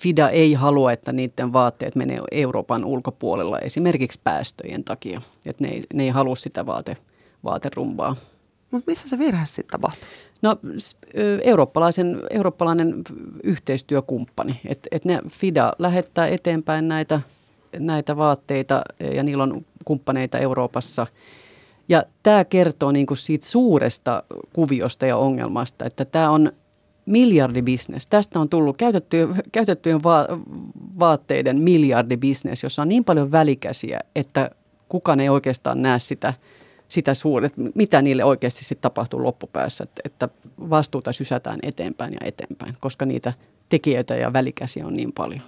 FIDA 0.00 0.28
ei 0.28 0.54
halua, 0.54 0.92
että 0.92 1.12
niiden 1.12 1.52
vaatteet 1.52 1.96
menee 1.96 2.20
Euroopan 2.30 2.84
ulkopuolella 2.84 3.58
esimerkiksi 3.58 4.20
päästöjen 4.24 4.84
takia. 4.84 5.22
Että 5.46 5.64
ne 5.64 5.70
ei, 5.70 5.82
ne 5.94 6.02
ei 6.02 6.10
halua 6.10 6.36
sitä 6.36 6.66
vaate, 6.66 6.96
vaaterumbaa. 7.44 8.16
Mutta 8.70 8.90
missä 8.90 9.08
se 9.08 9.18
virhe 9.18 9.46
sitten 9.46 9.70
tapahtui? 9.70 10.08
No 10.42 10.56
eurooppalaisen, 11.42 12.20
eurooppalainen 12.30 13.02
yhteistyökumppani, 13.42 14.60
että 14.64 14.88
et 14.92 15.04
ne 15.04 15.20
FIDA 15.28 15.72
lähettää 15.78 16.26
eteenpäin 16.26 16.88
näitä, 16.88 17.20
näitä 17.78 18.16
vaatteita 18.16 18.82
ja 19.14 19.22
niillä 19.22 19.42
on 19.42 19.64
kumppaneita 19.84 20.38
Euroopassa. 20.38 21.06
Ja 21.88 22.04
tämä 22.22 22.44
kertoo 22.44 22.92
niinku 22.92 23.14
siitä 23.14 23.46
suuresta 23.46 24.22
kuviosta 24.52 25.06
ja 25.06 25.16
ongelmasta, 25.16 25.84
että 25.84 26.04
tämä 26.04 26.30
on 26.30 26.52
miljardibisnes. 27.06 28.06
Tästä 28.06 28.40
on 28.40 28.48
tullut 28.48 28.76
käytettyjen, 28.76 29.34
käytettyjen 29.52 30.02
va- 30.02 30.26
vaatteiden 30.98 31.60
miljardibisnes, 31.60 32.62
jossa 32.62 32.82
on 32.82 32.88
niin 32.88 33.04
paljon 33.04 33.32
välikäsiä, 33.32 34.00
että 34.16 34.50
kukaan 34.88 35.20
ei 35.20 35.28
oikeastaan 35.28 35.82
näe 35.82 35.98
sitä– 35.98 36.34
sitä 36.88 37.14
suuret, 37.14 37.52
mitä 37.74 38.02
niille 38.02 38.24
oikeasti 38.24 38.64
sitten 38.64 38.82
tapahtuu 38.82 39.22
loppupäässä, 39.22 39.84
että, 39.84 40.02
että 40.04 40.28
vastuuta 40.70 41.12
sysätään 41.12 41.58
eteenpäin 41.62 42.12
ja 42.12 42.26
eteenpäin, 42.26 42.76
koska 42.80 43.06
niitä 43.06 43.32
tekijöitä 43.68 44.14
ja 44.14 44.32
välikäsiä 44.32 44.86
on 44.86 44.94
niin 44.94 45.12
paljon. 45.12 45.40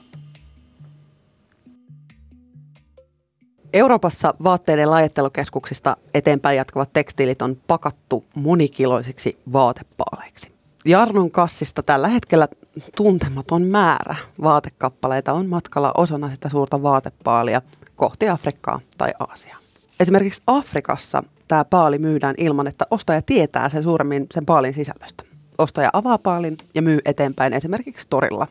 Euroopassa 3.73 4.35
vaatteiden 4.45 4.90
lajittelukeskuksista 4.90 5.97
eteenpäin 6.14 6.57
jatkuvat 6.57 6.92
tekstiilit 6.92 7.42
on 7.42 7.57
pakattu 7.66 8.25
monikiloisiksi 8.35 9.38
vaatepaaleiksi. 9.52 10.52
Jarnun 10.85 11.30
kassista 11.30 11.83
tällä 11.83 12.09
hetkellä 12.09 12.49
tuntematon 12.97 13.62
määrä 13.62 14.16
vaatekappaleita 14.42 15.33
on 15.33 15.47
matkalla 15.47 15.92
osana 15.97 16.30
sitä 16.30 16.49
suurta 16.49 16.83
vaatepaalia 16.83 17.62
kohti 17.97 18.28
Afrikkaa 18.28 18.80
tai 18.99 19.12
Aasiaa. 19.18 19.67
Esimerkiksi 20.00 20.43
Afrikassa 20.47 21.23
tämä 21.49 21.64
paali 21.64 21.99
myydään 21.99 22.35
ilman, 22.38 22.67
että 22.67 22.87
ostaja 22.90 23.23
tietää 23.23 23.69
sen 23.69 23.83
suuremmin 23.83 24.26
sen 24.31 24.47
paalin 24.47 24.75
sisällöstä. 24.75 25.25
Ostaja 25.59 25.90
avaa 25.93 26.19
paalin 26.19 26.57
ja 26.75 26.83
myy 26.83 26.99
eteenpäin 27.05 27.52
esimerkiksi 27.52 28.07
torilla. 28.11 28.47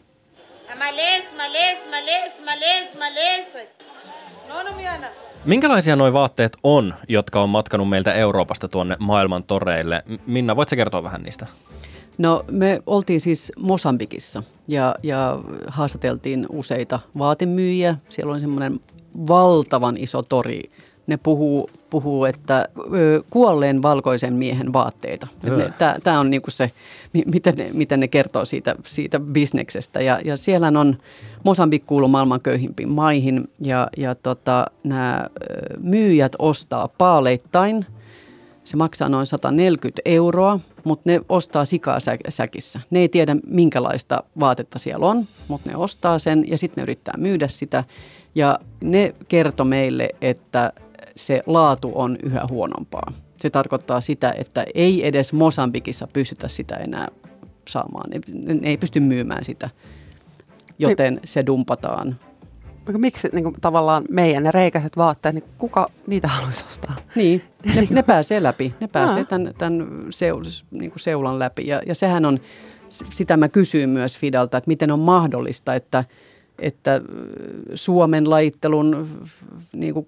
Minkälaisia 5.45 5.95
nuo 5.95 6.13
vaatteet 6.13 6.57
on, 6.63 6.93
jotka 7.07 7.41
on 7.41 7.49
matkanut 7.49 7.89
meiltä 7.89 8.13
Euroopasta 8.13 8.67
tuonne 8.67 8.95
maailman 8.99 9.43
toreille? 9.43 10.03
Minna, 10.25 10.55
voitko 10.55 10.75
kertoa 10.75 11.03
vähän 11.03 11.23
niistä? 11.23 11.47
No 12.17 12.45
me 12.51 12.79
oltiin 12.85 13.21
siis 13.21 13.51
Mosambikissa 13.59 14.43
ja, 14.67 14.95
ja 15.03 15.39
haastateltiin 15.67 16.45
useita 16.49 16.99
vaatemyyjiä. 17.17 17.95
Siellä 18.09 18.33
on 18.33 18.39
semmoinen 18.39 18.79
valtavan 19.27 19.97
iso 19.97 20.23
tori 20.23 20.71
ne 21.07 21.17
puhuu, 21.17 21.69
puhuu 21.89 22.25
että 22.25 22.69
kuolleen 23.29 23.81
valkoisen 23.81 24.33
miehen 24.33 24.73
vaatteita. 24.73 25.27
Tämä 26.03 26.19
on 26.19 26.29
niinku 26.29 26.51
se, 26.51 26.71
miten 27.25 27.53
ne, 27.57 27.69
miten 27.73 27.99
ne 27.99 28.07
kertoo 28.07 28.45
siitä, 28.45 28.75
siitä 28.85 29.19
bisneksestä. 29.19 30.01
Ja, 30.01 30.19
ja 30.25 30.37
siellä 30.37 30.67
on, 30.67 30.97
Mosambik 31.43 31.85
kuuluu 31.85 32.09
maailman 32.09 32.41
köyhimpiin 32.41 32.89
maihin 32.89 33.49
ja, 33.59 33.87
ja 33.97 34.15
tota, 34.15 34.65
nämä 34.83 35.27
myyjät 35.79 36.31
ostaa 36.39 36.87
paaleittain. 36.87 37.85
Se 38.63 38.77
maksaa 38.77 39.09
noin 39.09 39.25
140 39.25 40.01
euroa, 40.05 40.59
mutta 40.83 41.09
ne 41.09 41.21
ostaa 41.29 41.65
sikaa 41.65 41.97
säkissä. 42.29 42.79
Ne 42.89 42.99
ei 42.99 43.09
tiedä, 43.09 43.35
minkälaista 43.47 44.23
vaatetta 44.39 44.79
siellä 44.79 45.05
on, 45.05 45.25
mutta 45.47 45.71
ne 45.71 45.77
ostaa 45.77 46.19
sen 46.19 46.45
ja 46.47 46.57
sitten 46.57 46.81
ne 46.81 46.83
yrittää 46.83 47.13
myydä 47.17 47.47
sitä. 47.47 47.83
Ja 48.35 48.59
ne 48.81 49.15
kertoi 49.27 49.65
meille, 49.65 50.09
että 50.21 50.73
se 51.17 51.41
laatu 51.45 51.91
on 51.95 52.17
yhä 52.23 52.45
huonompaa. 52.49 53.11
Se 53.37 53.49
tarkoittaa 53.49 54.01
sitä, 54.01 54.33
että 54.37 54.65
ei 54.73 55.07
edes 55.07 55.33
Mosambikissa 55.33 56.07
pystytä 56.13 56.47
sitä 56.47 56.75
enää 56.75 57.07
saamaan. 57.67 58.09
Ne, 58.09 58.53
ne 58.53 58.69
ei 58.69 58.77
pysty 58.77 58.99
myymään 58.99 59.43
sitä, 59.45 59.69
joten 60.79 61.13
niin. 61.13 61.21
se 61.25 61.45
dumpataan. 61.45 62.19
Miksi 62.97 63.29
niin 63.31 63.43
kuin, 63.43 63.55
tavallaan 63.61 64.05
meidän 64.09 64.43
ne 64.43 64.51
reikäiset 64.51 64.97
vaatteet, 64.97 65.35
niin 65.35 65.43
kuka 65.57 65.87
niitä 66.07 66.27
haluaisi 66.27 66.65
ostaa? 66.65 66.95
Niin, 67.15 67.43
ne, 67.75 67.87
ne 67.89 68.03
pääsee 68.03 68.43
läpi. 68.43 68.75
Ne 68.79 68.87
pääsee 68.87 69.23
tämän, 69.23 69.53
tämän 69.57 69.87
seu, 70.09 70.41
niin 70.71 70.91
kuin 70.91 70.99
seulan 70.99 71.39
läpi. 71.39 71.67
Ja, 71.67 71.81
ja 71.85 71.95
sehän 71.95 72.25
on, 72.25 72.39
sitä 72.89 73.37
mä 73.37 73.49
kysyin 73.49 73.89
myös 73.89 74.17
Fidalta, 74.17 74.57
että 74.57 74.67
miten 74.67 74.91
on 74.91 74.99
mahdollista, 74.99 75.75
että– 75.75 76.03
että 76.59 77.01
Suomen 77.73 78.29
lajittelun 78.29 79.09
niin 79.73 79.93
kuin 79.93 80.07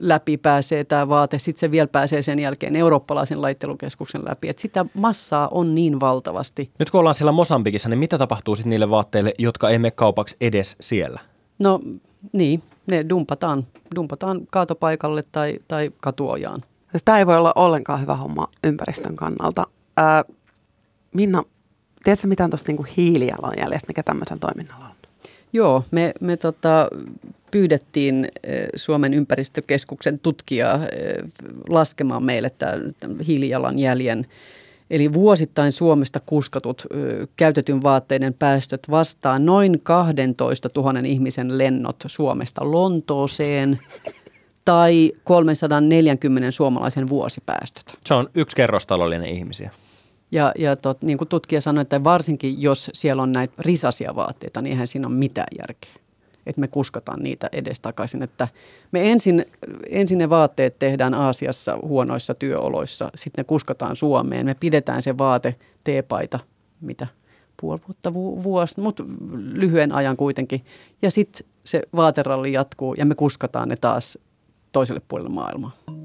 läpi 0.00 0.36
pääsee 0.36 0.84
tämä 0.84 1.08
vaate, 1.08 1.38
sitten 1.38 1.60
se 1.60 1.70
vielä 1.70 1.88
pääsee 1.88 2.22
sen 2.22 2.38
jälkeen 2.38 2.76
eurooppalaisen 2.76 3.42
lajittelukeskuksen 3.42 4.24
läpi. 4.24 4.48
Että 4.48 4.62
sitä 4.62 4.86
massaa 4.94 5.48
on 5.48 5.74
niin 5.74 6.00
valtavasti. 6.00 6.70
Nyt 6.78 6.90
kun 6.90 7.00
ollaan 7.00 7.14
siellä 7.14 7.32
Mosambikissa, 7.32 7.88
niin 7.88 7.98
mitä 7.98 8.18
tapahtuu 8.18 8.56
sitten 8.56 8.70
niille 8.70 8.90
vaatteille, 8.90 9.34
jotka 9.38 9.70
ei 9.70 9.78
mene 9.78 9.90
kaupaksi 9.90 10.36
edes 10.40 10.76
siellä? 10.80 11.20
No 11.58 11.80
Niin, 12.32 12.62
ne 12.86 13.04
dumpataan, 13.08 13.66
dumpataan 13.94 14.40
kaatopaikalle 14.50 15.24
tai, 15.32 15.58
tai 15.68 15.90
katuojaan. 16.00 16.62
Tämä 17.04 17.18
ei 17.18 17.26
voi 17.26 17.36
olla 17.36 17.52
ollenkaan 17.54 18.00
hyvä 18.00 18.16
homma 18.16 18.48
ympäristön 18.64 19.16
kannalta. 19.16 19.66
Ää, 19.96 20.24
Minna, 21.14 21.42
tiedätkö 22.04 22.26
mitään 22.26 22.50
tuosta 22.50 22.68
niinku 22.68 22.86
hiilijalanjäljestä, 22.96 23.88
mikä 23.88 24.02
tämmöisen 24.02 24.40
toiminnalla 24.40 24.84
on? 24.84 24.94
Joo, 25.54 25.84
me, 25.90 26.12
me 26.20 26.36
tota, 26.36 26.88
pyydettiin 27.50 28.28
Suomen 28.76 29.14
ympäristökeskuksen 29.14 30.18
tutkijaa 30.18 30.80
laskemaan 31.68 32.22
meille 32.24 32.50
tämän 32.50 33.20
hiilijalanjäljen. 33.26 34.26
Eli 34.90 35.12
vuosittain 35.12 35.72
Suomesta 35.72 36.20
kuskatut 36.20 36.86
käytetyn 37.36 37.82
vaatteiden 37.82 38.34
päästöt 38.34 38.80
vastaa 38.90 39.38
noin 39.38 39.80
12 39.82 40.68
000 40.76 41.00
ihmisen 41.04 41.58
lennot 41.58 41.96
Suomesta 42.06 42.70
Lontooseen 42.72 43.78
tai 44.64 45.12
340 45.24 46.50
suomalaisen 46.50 47.08
vuosipäästöt. 47.08 47.98
Se 48.06 48.14
on 48.14 48.30
yksi 48.34 48.56
kerrostalollinen 48.56 49.28
ihmisiä. 49.28 49.70
Ja, 50.34 50.52
ja 50.58 50.76
tot, 50.76 51.02
niin 51.02 51.18
kuin 51.18 51.28
tutkija 51.28 51.60
sanoi, 51.60 51.82
että 51.82 52.04
varsinkin 52.04 52.62
jos 52.62 52.90
siellä 52.94 53.22
on 53.22 53.32
näitä 53.32 53.54
risasia 53.58 54.14
vaatteita, 54.14 54.62
niin 54.62 54.70
eihän 54.70 54.86
siinä 54.86 55.06
ole 55.06 55.16
mitään 55.16 55.48
järkeä 55.58 56.04
että 56.46 56.60
me 56.60 56.68
kuskataan 56.68 57.22
niitä 57.22 57.48
edestakaisin. 57.52 58.22
Että 58.22 58.48
me 58.92 59.12
ensin, 59.12 59.46
ensin 59.90 60.18
ne 60.18 60.30
vaatteet 60.30 60.78
tehdään 60.78 61.14
Aasiassa 61.14 61.78
huonoissa 61.82 62.34
työoloissa, 62.34 63.10
sitten 63.14 63.42
ne 63.42 63.46
kuskataan 63.46 63.96
Suomeen. 63.96 64.46
Me 64.46 64.54
pidetään 64.54 65.02
se 65.02 65.18
vaate, 65.18 65.54
teepaita, 65.84 66.38
mitä 66.80 67.06
puoli 67.60 67.80
vuotta, 67.88 68.14
vuosi, 68.14 68.80
mutta 68.80 69.04
lyhyen 69.32 69.92
ajan 69.92 70.16
kuitenkin. 70.16 70.64
Ja 71.02 71.10
sitten 71.10 71.48
se 71.64 71.82
vaateralli 71.96 72.52
jatkuu 72.52 72.94
ja 72.94 73.06
me 73.06 73.14
kuskataan 73.14 73.68
ne 73.68 73.76
taas 73.76 74.18
toiselle 74.72 75.02
puolelle 75.08 75.30
maailmaa. 75.30 76.03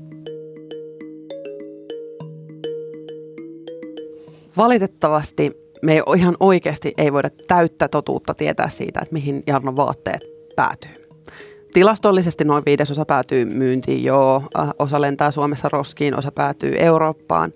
Valitettavasti 4.58 5.52
me 5.82 5.94
ei 5.94 6.02
ihan 6.18 6.38
oikeasti 6.40 6.94
ei 6.98 7.14
voida 7.14 7.30
täyttä 7.48 7.88
totuutta 7.88 8.34
tietää 8.34 8.70
siitä, 8.70 9.00
että 9.00 9.14
mihin 9.14 9.44
Jarnon 9.48 9.76
vaatteet 9.76 10.22
päätyy. 10.56 11.10
Tilastollisesti 11.74 12.44
noin 12.44 12.64
viidesosa 12.66 13.06
päätyy 13.06 13.46
myyntiin 13.46 14.04
jo, 14.04 14.44
äh, 14.60 14.70
osa 14.80 15.02
lentää 15.02 15.32
Suomessa 15.32 15.70
roskiin, 15.70 16.18
osa 16.18 16.32
päätyy 16.32 16.76
Eurooppaan. 16.80 17.54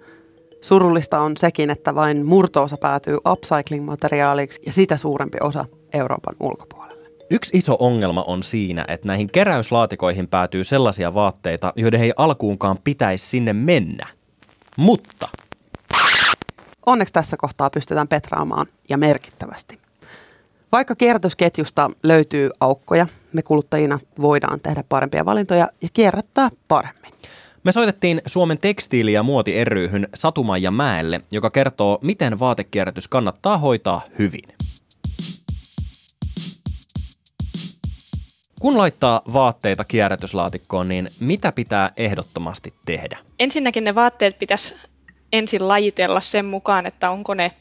Surullista 0.62 1.20
on 1.20 1.38
sekin, 1.38 1.70
että 1.70 1.96
vain 1.96 2.26
murtoosa 2.26 2.78
päätyy 2.78 3.18
upcycling-materiaaliksi 3.18 4.62
ja 4.66 4.74
sitä 4.74 4.98
suurempi 4.98 5.38
osa 5.42 5.66
Euroopan 5.94 6.36
ulkopuolelle. 6.40 7.10
Yksi 7.32 7.58
iso 7.58 7.76
ongelma 7.80 8.24
on 8.28 8.44
siinä, 8.44 8.86
että 8.88 9.08
näihin 9.08 9.30
keräyslaatikoihin 9.30 10.28
päätyy 10.28 10.64
sellaisia 10.64 11.14
vaatteita, 11.14 11.74
joiden 11.76 12.02
ei 12.02 12.14
alkuunkaan 12.18 12.78
pitäisi 12.84 13.28
sinne 13.28 13.54
mennä. 13.54 14.08
Mutta 14.78 15.28
Onneksi 16.86 17.14
tässä 17.14 17.38
kohtaa 17.38 17.70
pystytään 17.70 18.08
petraamaan 18.08 18.68
ja 18.90 18.98
merkittävästi. 18.98 19.80
Vaikka 20.72 20.96
kierrätysketjusta 20.96 21.92
löytyy 22.04 22.50
aukkoja, 22.60 23.08
me 23.34 23.42
kuluttajina 23.42 24.00
voidaan 24.22 24.60
tehdä 24.60 24.84
parempia 24.90 25.26
valintoja 25.26 25.70
ja 25.82 25.90
kierrättää 25.94 26.50
paremmin. 26.68 27.14
Me 27.64 27.72
soitettiin 27.72 28.22
Suomen 28.26 28.58
tekstiili- 28.58 29.14
ja 29.14 29.24
muoti 29.24 29.64
ryhyn 29.64 30.08
Satumaija 30.14 30.72
Mäelle, 30.72 31.22
joka 31.32 31.50
kertoo, 31.50 32.00
miten 32.02 32.40
vaatekierrätys 32.40 33.08
kannattaa 33.08 33.58
hoitaa 33.58 34.02
hyvin. 34.20 34.44
Kun 38.62 38.78
laittaa 38.78 39.22
vaatteita 39.34 39.86
kierrätyslaatikkoon, 39.86 40.88
niin 40.88 41.10
mitä 41.20 41.52
pitää 41.52 41.92
ehdottomasti 41.98 42.74
tehdä? 42.86 43.18
Ensinnäkin 43.40 43.84
ne 43.84 43.96
vaatteet 43.96 44.40
pitäisi 44.40 44.76
ensin 45.34 45.68
lajitella 45.68 46.22
sen 46.22 46.46
mukaan, 46.46 46.86
että 46.86 47.10
onko 47.10 47.34
ne 47.34 47.52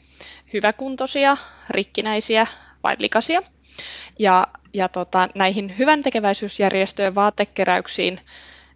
hyväkuntoisia, 0.53 1.37
rikkinäisiä 1.69 2.47
vai 2.83 2.95
likaisia. 2.99 3.41
Ja, 4.19 4.47
ja 4.73 4.89
tota, 4.89 5.29
näihin 5.35 5.77
hyvän 5.77 6.01
tekeväisyysjärjestöjen 6.01 7.15
vaatekeräyksiin 7.15 8.19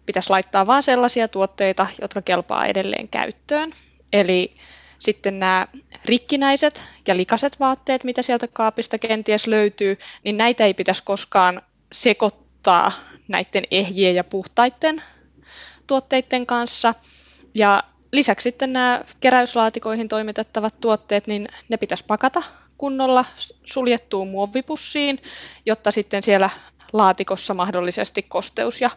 pitäisi 0.06 0.30
laittaa 0.30 0.66
vain 0.66 0.82
sellaisia 0.82 1.28
tuotteita, 1.28 1.86
jotka 2.00 2.22
kelpaa 2.22 2.66
edelleen 2.66 3.08
käyttöön. 3.08 3.72
Eli 4.12 4.54
sitten 4.98 5.38
nämä 5.38 5.66
rikkinäiset 6.04 6.82
ja 7.06 7.16
likaset 7.16 7.60
vaatteet, 7.60 8.04
mitä 8.04 8.22
sieltä 8.22 8.46
kaapista 8.52 8.98
kenties 8.98 9.46
löytyy, 9.46 9.98
niin 10.24 10.36
näitä 10.36 10.64
ei 10.64 10.74
pitäisi 10.74 11.02
koskaan 11.02 11.62
sekoittaa 11.92 12.92
näiden 13.28 13.64
ehjien 13.70 14.14
ja 14.14 14.24
puhtaiden 14.24 15.02
tuotteiden 15.86 16.46
kanssa. 16.46 16.94
Ja 17.54 17.82
lisäksi 18.12 18.42
sitten 18.42 18.72
nämä 18.72 19.04
keräyslaatikoihin 19.20 20.08
toimitettavat 20.08 20.80
tuotteet, 20.80 21.26
niin 21.26 21.48
ne 21.68 21.76
pitäisi 21.76 22.04
pakata 22.06 22.42
kunnolla 22.78 23.24
suljettuun 23.64 24.28
muovipussiin, 24.28 25.18
jotta 25.66 25.90
sitten 25.90 26.22
siellä 26.22 26.50
laatikossa 26.92 27.54
mahdollisesti 27.54 28.22
kosteus 28.22 28.80
ja 28.80 28.90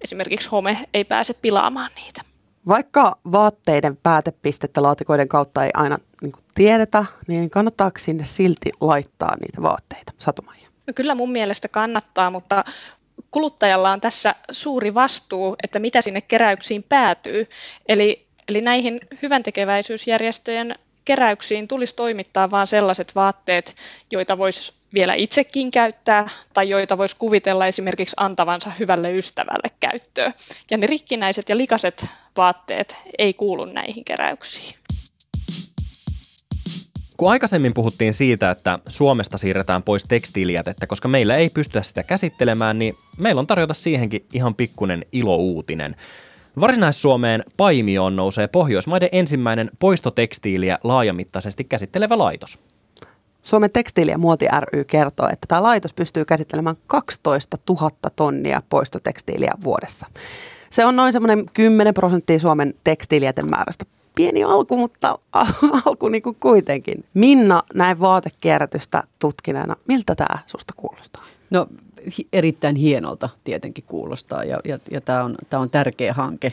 esimerkiksi 0.00 0.48
home 0.48 0.78
ei 0.94 1.04
pääse 1.04 1.34
pilaamaan 1.34 1.90
niitä. 1.96 2.22
Vaikka 2.68 3.18
vaatteiden 3.32 3.96
päätepistettä 3.96 4.82
laatikoiden 4.82 5.28
kautta 5.28 5.64
ei 5.64 5.70
aina 5.74 5.98
niin 6.22 6.32
tiedetä, 6.54 7.04
niin 7.26 7.50
kannattaako 7.50 7.98
sinne 7.98 8.24
silti 8.24 8.72
laittaa 8.80 9.36
niitä 9.40 9.62
vaatteita? 9.62 10.12
Satumaija. 10.18 10.68
No 10.86 10.92
kyllä 10.94 11.14
mun 11.14 11.32
mielestä 11.32 11.68
kannattaa, 11.68 12.30
mutta 12.30 12.64
kuluttajalla 13.30 13.90
on 13.90 14.00
tässä 14.00 14.34
suuri 14.50 14.94
vastuu, 14.94 15.56
että 15.62 15.78
mitä 15.78 16.00
sinne 16.00 16.20
keräyksiin 16.20 16.82
päätyy. 16.82 17.46
Eli, 17.88 18.25
eli 18.48 18.60
näihin 18.60 19.00
hyväntekeväisyysjärjestöjen 19.22 20.74
keräyksiin 21.04 21.68
tulisi 21.68 21.96
toimittaa 21.96 22.50
vain 22.50 22.66
sellaiset 22.66 23.14
vaatteet, 23.14 23.74
joita 24.12 24.38
voisi 24.38 24.72
vielä 24.94 25.14
itsekin 25.14 25.70
käyttää 25.70 26.28
tai 26.54 26.68
joita 26.68 26.98
voisi 26.98 27.16
kuvitella 27.16 27.66
esimerkiksi 27.66 28.16
antavansa 28.18 28.70
hyvälle 28.78 29.12
ystävälle 29.12 29.68
käyttöön. 29.80 30.32
Ja 30.70 30.76
ne 30.76 30.86
rikkinäiset 30.86 31.48
ja 31.48 31.56
likaset 31.56 32.06
vaatteet 32.36 32.96
ei 33.18 33.34
kuulu 33.34 33.64
näihin 33.64 34.04
keräyksiin. 34.04 34.74
Kun 37.16 37.30
aikaisemmin 37.30 37.74
puhuttiin 37.74 38.14
siitä, 38.14 38.50
että 38.50 38.78
Suomesta 38.88 39.38
siirretään 39.38 39.82
pois 39.82 40.04
tekstiilijätettä, 40.04 40.86
koska 40.86 41.08
meillä 41.08 41.36
ei 41.36 41.50
pystytä 41.50 41.82
sitä 41.82 42.02
käsittelemään, 42.02 42.78
niin 42.78 42.94
meillä 43.18 43.38
on 43.38 43.46
tarjota 43.46 43.74
siihenkin 43.74 44.26
ihan 44.32 44.54
pikkunen 44.54 45.04
ilouutinen. 45.12 45.96
Varsinais-Suomeen 46.60 47.42
Paimioon 47.56 48.16
nousee 48.16 48.48
Pohjoismaiden 48.48 49.08
ensimmäinen 49.12 49.70
poistotekstiiliä 49.78 50.78
laajamittaisesti 50.84 51.64
käsittelevä 51.64 52.18
laitos. 52.18 52.58
Suomen 53.42 53.72
tekstiili- 53.72 54.10
ja 54.10 54.18
muoti 54.18 54.46
ry 54.60 54.84
kertoo, 54.84 55.28
että 55.32 55.46
tämä 55.48 55.62
laitos 55.62 55.94
pystyy 55.94 56.24
käsittelemään 56.24 56.76
12 56.86 57.56
000 57.68 57.90
tonnia 58.16 58.62
poistotekstiiliä 58.68 59.52
vuodessa. 59.64 60.06
Se 60.70 60.84
on 60.84 60.96
noin 60.96 61.12
semmoinen 61.12 61.46
10 61.54 61.94
prosenttia 61.94 62.38
Suomen 62.38 62.74
tekstiilijätemäärästä. 62.84 63.84
Pieni 64.14 64.44
alku, 64.44 64.76
mutta 64.76 65.18
alku 65.84 66.08
niin 66.08 66.22
kuin 66.22 66.36
kuitenkin. 66.40 67.04
Minna, 67.14 67.62
näin 67.74 68.00
vaatekierrätystä 68.00 69.02
tutkineena, 69.18 69.76
miltä 69.88 70.14
tämä 70.14 70.38
susta 70.46 70.72
kuulostaa? 70.76 71.24
No 71.50 71.66
erittäin 72.32 72.76
hienolta 72.76 73.28
tietenkin 73.44 73.84
kuulostaa 73.86 74.44
ja, 74.44 74.60
ja, 74.64 74.78
ja 74.90 75.00
tämä 75.00 75.24
on, 75.24 75.34
tää 75.50 75.60
on 75.60 75.70
tärkeä 75.70 76.12
hanke 76.12 76.52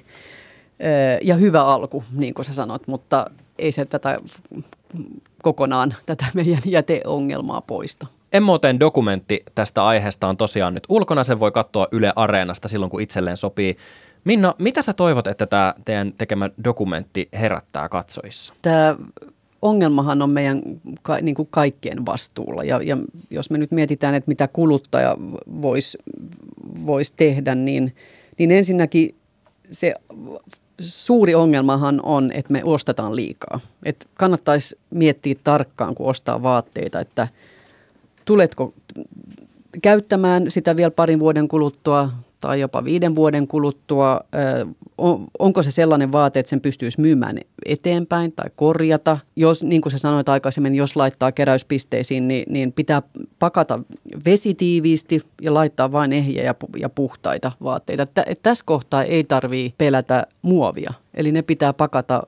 ja 1.22 1.36
hyvä 1.36 1.64
alku, 1.64 2.04
niin 2.12 2.34
kuin 2.34 2.46
sä 2.46 2.54
sanot, 2.54 2.88
mutta 2.88 3.30
ei 3.58 3.72
se 3.72 3.86
tätä 3.86 4.20
kokonaan 5.44 5.96
tätä 6.06 6.26
meidän 6.34 6.62
jäteongelmaa 6.66 7.62
poista. 7.62 8.08
Emmoten 8.34 8.80
dokumentti 8.80 9.44
tästä 9.56 9.86
aiheesta 9.86 10.28
on 10.28 10.38
tosiaan 10.38 10.74
nyt 10.74 10.84
ulkona. 10.90 11.24
Sen 11.24 11.40
voi 11.40 11.52
katsoa 11.52 11.88
Yle 11.92 12.14
Areenasta 12.16 12.68
silloin, 12.68 12.90
kun 12.90 13.02
itselleen 13.02 13.38
sopii. 13.38 13.78
Minna, 14.24 14.54
mitä 14.60 14.82
sä 14.82 14.94
toivot, 14.94 15.28
että 15.28 15.46
tämä 15.46 15.74
teidän 15.86 16.14
tekemä 16.18 16.50
dokumentti 16.64 17.30
herättää 17.34 17.90
katsojissa? 17.90 18.54
Tämä 18.62 18.96
ongelmahan 19.64 20.22
on 20.22 20.30
meidän 20.30 20.62
ka, 21.02 21.18
niin 21.22 21.36
kuin 21.36 21.48
kaikkien 21.52 22.06
vastuulla. 22.06 22.64
Ja, 22.64 22.82
ja 22.82 22.98
jos 23.30 23.50
me 23.50 23.58
nyt 23.58 23.72
mietitään, 23.72 24.16
että 24.16 24.28
mitä 24.28 24.48
kuluttaja 24.48 25.18
voisi 25.62 25.98
vois 26.86 27.12
tehdä, 27.12 27.56
niin, 27.56 27.96
niin 28.38 28.52
ensinnäkin 28.52 29.16
se 29.72 29.94
suuri 30.80 31.36
ongelmahan 31.36 32.00
on, 32.04 32.32
että 32.32 32.54
me 32.54 32.64
ostetaan 32.64 33.16
liikaa. 33.16 33.60
Et 33.86 34.08
kannattaisi 34.14 34.78
miettiä 34.90 35.36
tarkkaan, 35.44 35.96
kun 35.96 36.10
ostaa 36.10 36.44
vaatteita, 36.44 37.00
että 37.00 37.28
tuletko 38.26 38.74
käyttämään 39.82 40.52
sitä 40.52 40.76
vielä 40.76 40.92
parin 40.92 41.20
vuoden 41.20 41.48
kuluttua 41.48 42.10
tai 42.44 42.60
jopa 42.60 42.84
viiden 42.84 43.16
vuoden 43.16 43.48
kuluttua. 43.48 44.20
Onko 45.40 45.64
se 45.64 45.72
sellainen 45.72 46.12
vaate, 46.12 46.40
että 46.40 46.50
sen 46.50 46.62
pystyisi 46.62 47.02
myymään 47.02 47.38
eteenpäin 47.66 48.32
tai 48.36 48.50
korjata? 48.56 49.18
Jos, 49.36 49.64
niin 49.64 49.82
kuin 49.82 49.92
sä 49.92 49.98
sanoit 49.98 50.30
aikaisemmin, 50.30 50.76
jos 50.76 50.96
laittaa 50.96 51.32
keräyspisteisiin, 51.32 52.28
niin, 52.28 52.44
niin 52.48 52.72
pitää 52.72 53.02
pakata 53.40 53.80
vesitiiviisti 54.26 55.22
ja 55.42 55.54
laittaa 55.54 55.92
vain 55.92 56.14
ehjiä 56.14 56.44
ja, 56.44 56.56
ja 56.78 56.90
puhtaita 56.90 57.52
vaatteita. 57.64 58.06
Tä, 58.06 58.26
tässä 58.44 58.66
kohtaa 58.66 59.04
ei 59.04 59.24
tarvii 59.24 59.74
pelätä 59.78 60.28
muovia, 60.42 60.94
eli 61.14 61.32
ne 61.32 61.42
pitää 61.42 61.74
pakata 61.74 62.24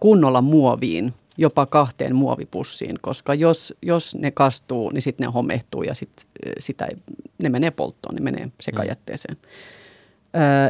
kunnolla 0.00 0.42
muoviin, 0.42 1.14
jopa 1.38 1.66
kahteen 1.66 2.14
muovipussiin, 2.14 2.96
koska 3.00 3.34
jos, 3.34 3.74
jos 3.82 4.14
ne 4.14 4.30
kastuu, 4.30 4.90
niin 4.90 5.02
sitten 5.02 5.26
ne 5.26 5.32
homehtuu 5.32 5.82
ja 5.82 5.94
sit, 5.94 6.10
sitä 6.58 6.84
ei, 6.84 6.96
ne 7.42 7.48
menee 7.48 7.70
polttoon, 7.70 8.14
ne 8.14 8.20
menee 8.20 8.48
sekajätteeseen. 8.60 9.36
Mm. 9.42 9.48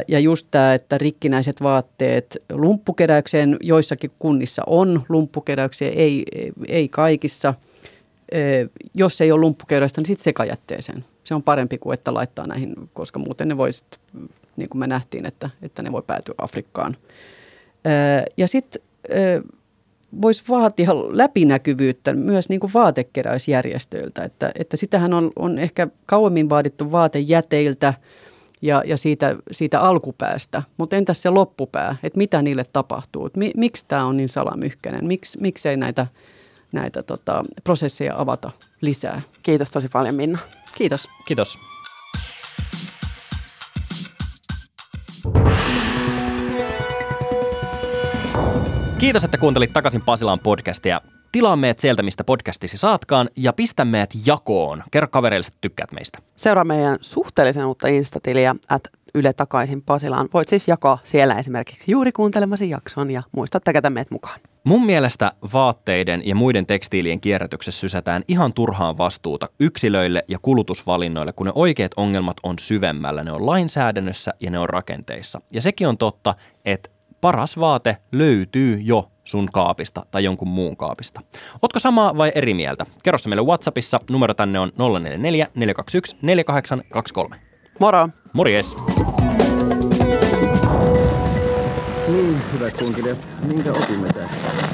Ja 0.07 0.19
just 0.19 0.47
tämä, 0.51 0.73
että 0.73 0.97
rikkinäiset 0.97 1.61
vaatteet 1.61 2.37
lumppukeräykseen, 2.51 3.57
joissakin 3.61 4.11
kunnissa 4.19 4.63
on 4.67 5.03
lumppukeräyksiä, 5.09 5.89
ei, 5.89 6.25
ei 6.67 6.89
kaikissa. 6.89 7.53
Jos 8.93 9.21
ei 9.21 9.31
ole 9.31 9.41
lumppukeräystä, 9.41 10.01
niin 10.01 10.07
sitten 10.07 10.23
sekajätteeseen. 10.23 11.05
Se 11.23 11.35
on 11.35 11.43
parempi 11.43 11.77
kuin 11.77 11.93
että 11.93 12.13
laittaa 12.13 12.47
näihin, 12.47 12.75
koska 12.93 13.19
muuten 13.19 13.47
ne 13.47 13.57
voisi, 13.57 13.83
niin 14.55 14.69
kuin 14.69 14.79
me 14.79 14.87
nähtiin, 14.87 15.25
että, 15.25 15.49
että 15.61 15.83
ne 15.83 15.91
voi 15.91 16.03
päätyä 16.07 16.35
Afrikkaan. 16.37 16.97
Ja 18.37 18.47
sitten 18.47 18.81
voisi 20.21 20.43
vaatia 20.49 20.95
läpinäkyvyyttä 20.95 22.13
myös 22.13 22.49
niin 22.49 22.59
kuin 22.59 22.73
vaatekeräysjärjestöiltä, 22.73 24.23
että, 24.23 24.51
että 24.59 24.77
sitähän 24.77 25.13
on, 25.13 25.31
on 25.35 25.57
ehkä 25.57 25.87
kauemmin 26.05 26.49
vaadittu 26.49 26.91
vaatejäteiltä– 26.91 27.93
ja, 28.61 28.83
ja 28.85 28.97
siitä, 28.97 29.35
siitä 29.51 29.81
alkupäästä. 29.81 30.63
Mutta 30.77 30.95
entäs 30.95 31.21
se 31.21 31.29
loppupää, 31.29 31.95
että 32.03 32.17
mitä 32.17 32.41
niille 32.41 32.63
tapahtuu? 32.73 33.29
mi, 33.37 33.51
miksi 33.57 33.85
tämä 33.87 34.05
on 34.05 34.17
niin 34.17 34.29
salamyhkäinen? 34.29 35.05
Miks, 35.05 35.37
miksei 35.37 35.77
näitä, 35.77 36.07
näitä 36.71 37.03
tota, 37.03 37.43
prosesseja 37.63 38.15
avata 38.17 38.51
lisää? 38.81 39.21
Kiitos 39.43 39.69
tosi 39.69 39.89
paljon 39.89 40.15
Minna. 40.15 40.39
Kiitos. 40.75 41.07
Kiitos. 41.25 41.57
Kiitos, 48.99 49.23
että 49.23 49.37
kuuntelit 49.37 49.73
takaisin 49.73 50.01
Pasilaan 50.01 50.39
podcastia. 50.39 51.01
Tilaa 51.31 51.55
meidät 51.55 51.79
sieltä, 51.79 52.03
mistä 52.03 52.23
podcastisi 52.23 52.77
saatkaan, 52.77 53.29
ja 53.35 53.53
pistä 53.53 53.85
meidät 53.85 54.09
jakoon. 54.25 54.83
Kerro 54.91 55.07
kavereille, 55.07 55.47
että 55.47 55.57
tykkäät 55.61 55.91
meistä. 55.91 56.19
Seuraa 56.35 56.63
meidän 56.63 56.97
suhteellisen 57.01 57.65
uutta 57.65 57.87
Instatiliä, 57.87 58.55
at 58.69 58.81
Yle 59.15 59.33
takaisin 59.33 59.81
Pasilaan. 59.81 60.29
Voit 60.33 60.47
siis 60.47 60.67
jakaa 60.67 60.97
siellä 61.03 61.35
esimerkiksi 61.35 61.91
juuri 61.91 62.11
kuuntelemasi 62.11 62.69
jakson 62.69 63.11
ja 63.11 63.23
muista 63.31 63.59
täkätä 63.59 63.89
meidät 63.89 64.11
mukaan. 64.11 64.39
Mun 64.63 64.85
mielestä 64.85 65.31
vaatteiden 65.53 66.21
ja 66.25 66.35
muiden 66.35 66.65
tekstiilien 66.65 67.21
kierrätyksessä 67.21 67.79
sysätään 67.79 68.23
ihan 68.27 68.53
turhaan 68.53 68.97
vastuuta 68.97 69.49
yksilöille 69.59 70.23
ja 70.27 70.39
kulutusvalinnoille, 70.41 71.33
kun 71.33 71.45
ne 71.45 71.51
oikeat 71.55 71.91
ongelmat 71.97 72.37
on 72.43 72.59
syvemmällä. 72.59 73.23
Ne 73.23 73.31
on 73.31 73.45
lainsäädännössä 73.45 74.33
ja 74.39 74.51
ne 74.51 74.59
on 74.59 74.69
rakenteissa. 74.69 75.41
Ja 75.51 75.61
sekin 75.61 75.87
on 75.87 75.97
totta, 75.97 76.35
että 76.65 76.89
paras 77.21 77.59
vaate 77.59 77.97
löytyy 78.11 78.79
jo 78.81 79.11
sun 79.23 79.49
kaapista 79.53 80.05
tai 80.11 80.23
jonkun 80.23 80.47
muun 80.47 80.77
kaapista. 80.77 81.21
Otko 81.61 81.79
samaa 81.79 82.17
vai 82.17 82.31
eri 82.35 82.53
mieltä? 82.53 82.85
Kerro 83.03 83.17
se 83.17 83.29
meille 83.29 83.43
Whatsappissa. 83.45 83.99
Numero 84.09 84.33
tänne 84.33 84.59
on 84.59 84.71
044 84.77 85.47
421 85.55 86.17
4823. 86.21 87.35
Moro! 87.79 88.09
Morjes! 88.33 88.75
Niin, 92.07 92.41
hyvät 92.53 92.77
kunkilijat, 92.77 93.27
minkä 93.41 93.71
opimme 93.71 94.07
tästä? 94.07 94.68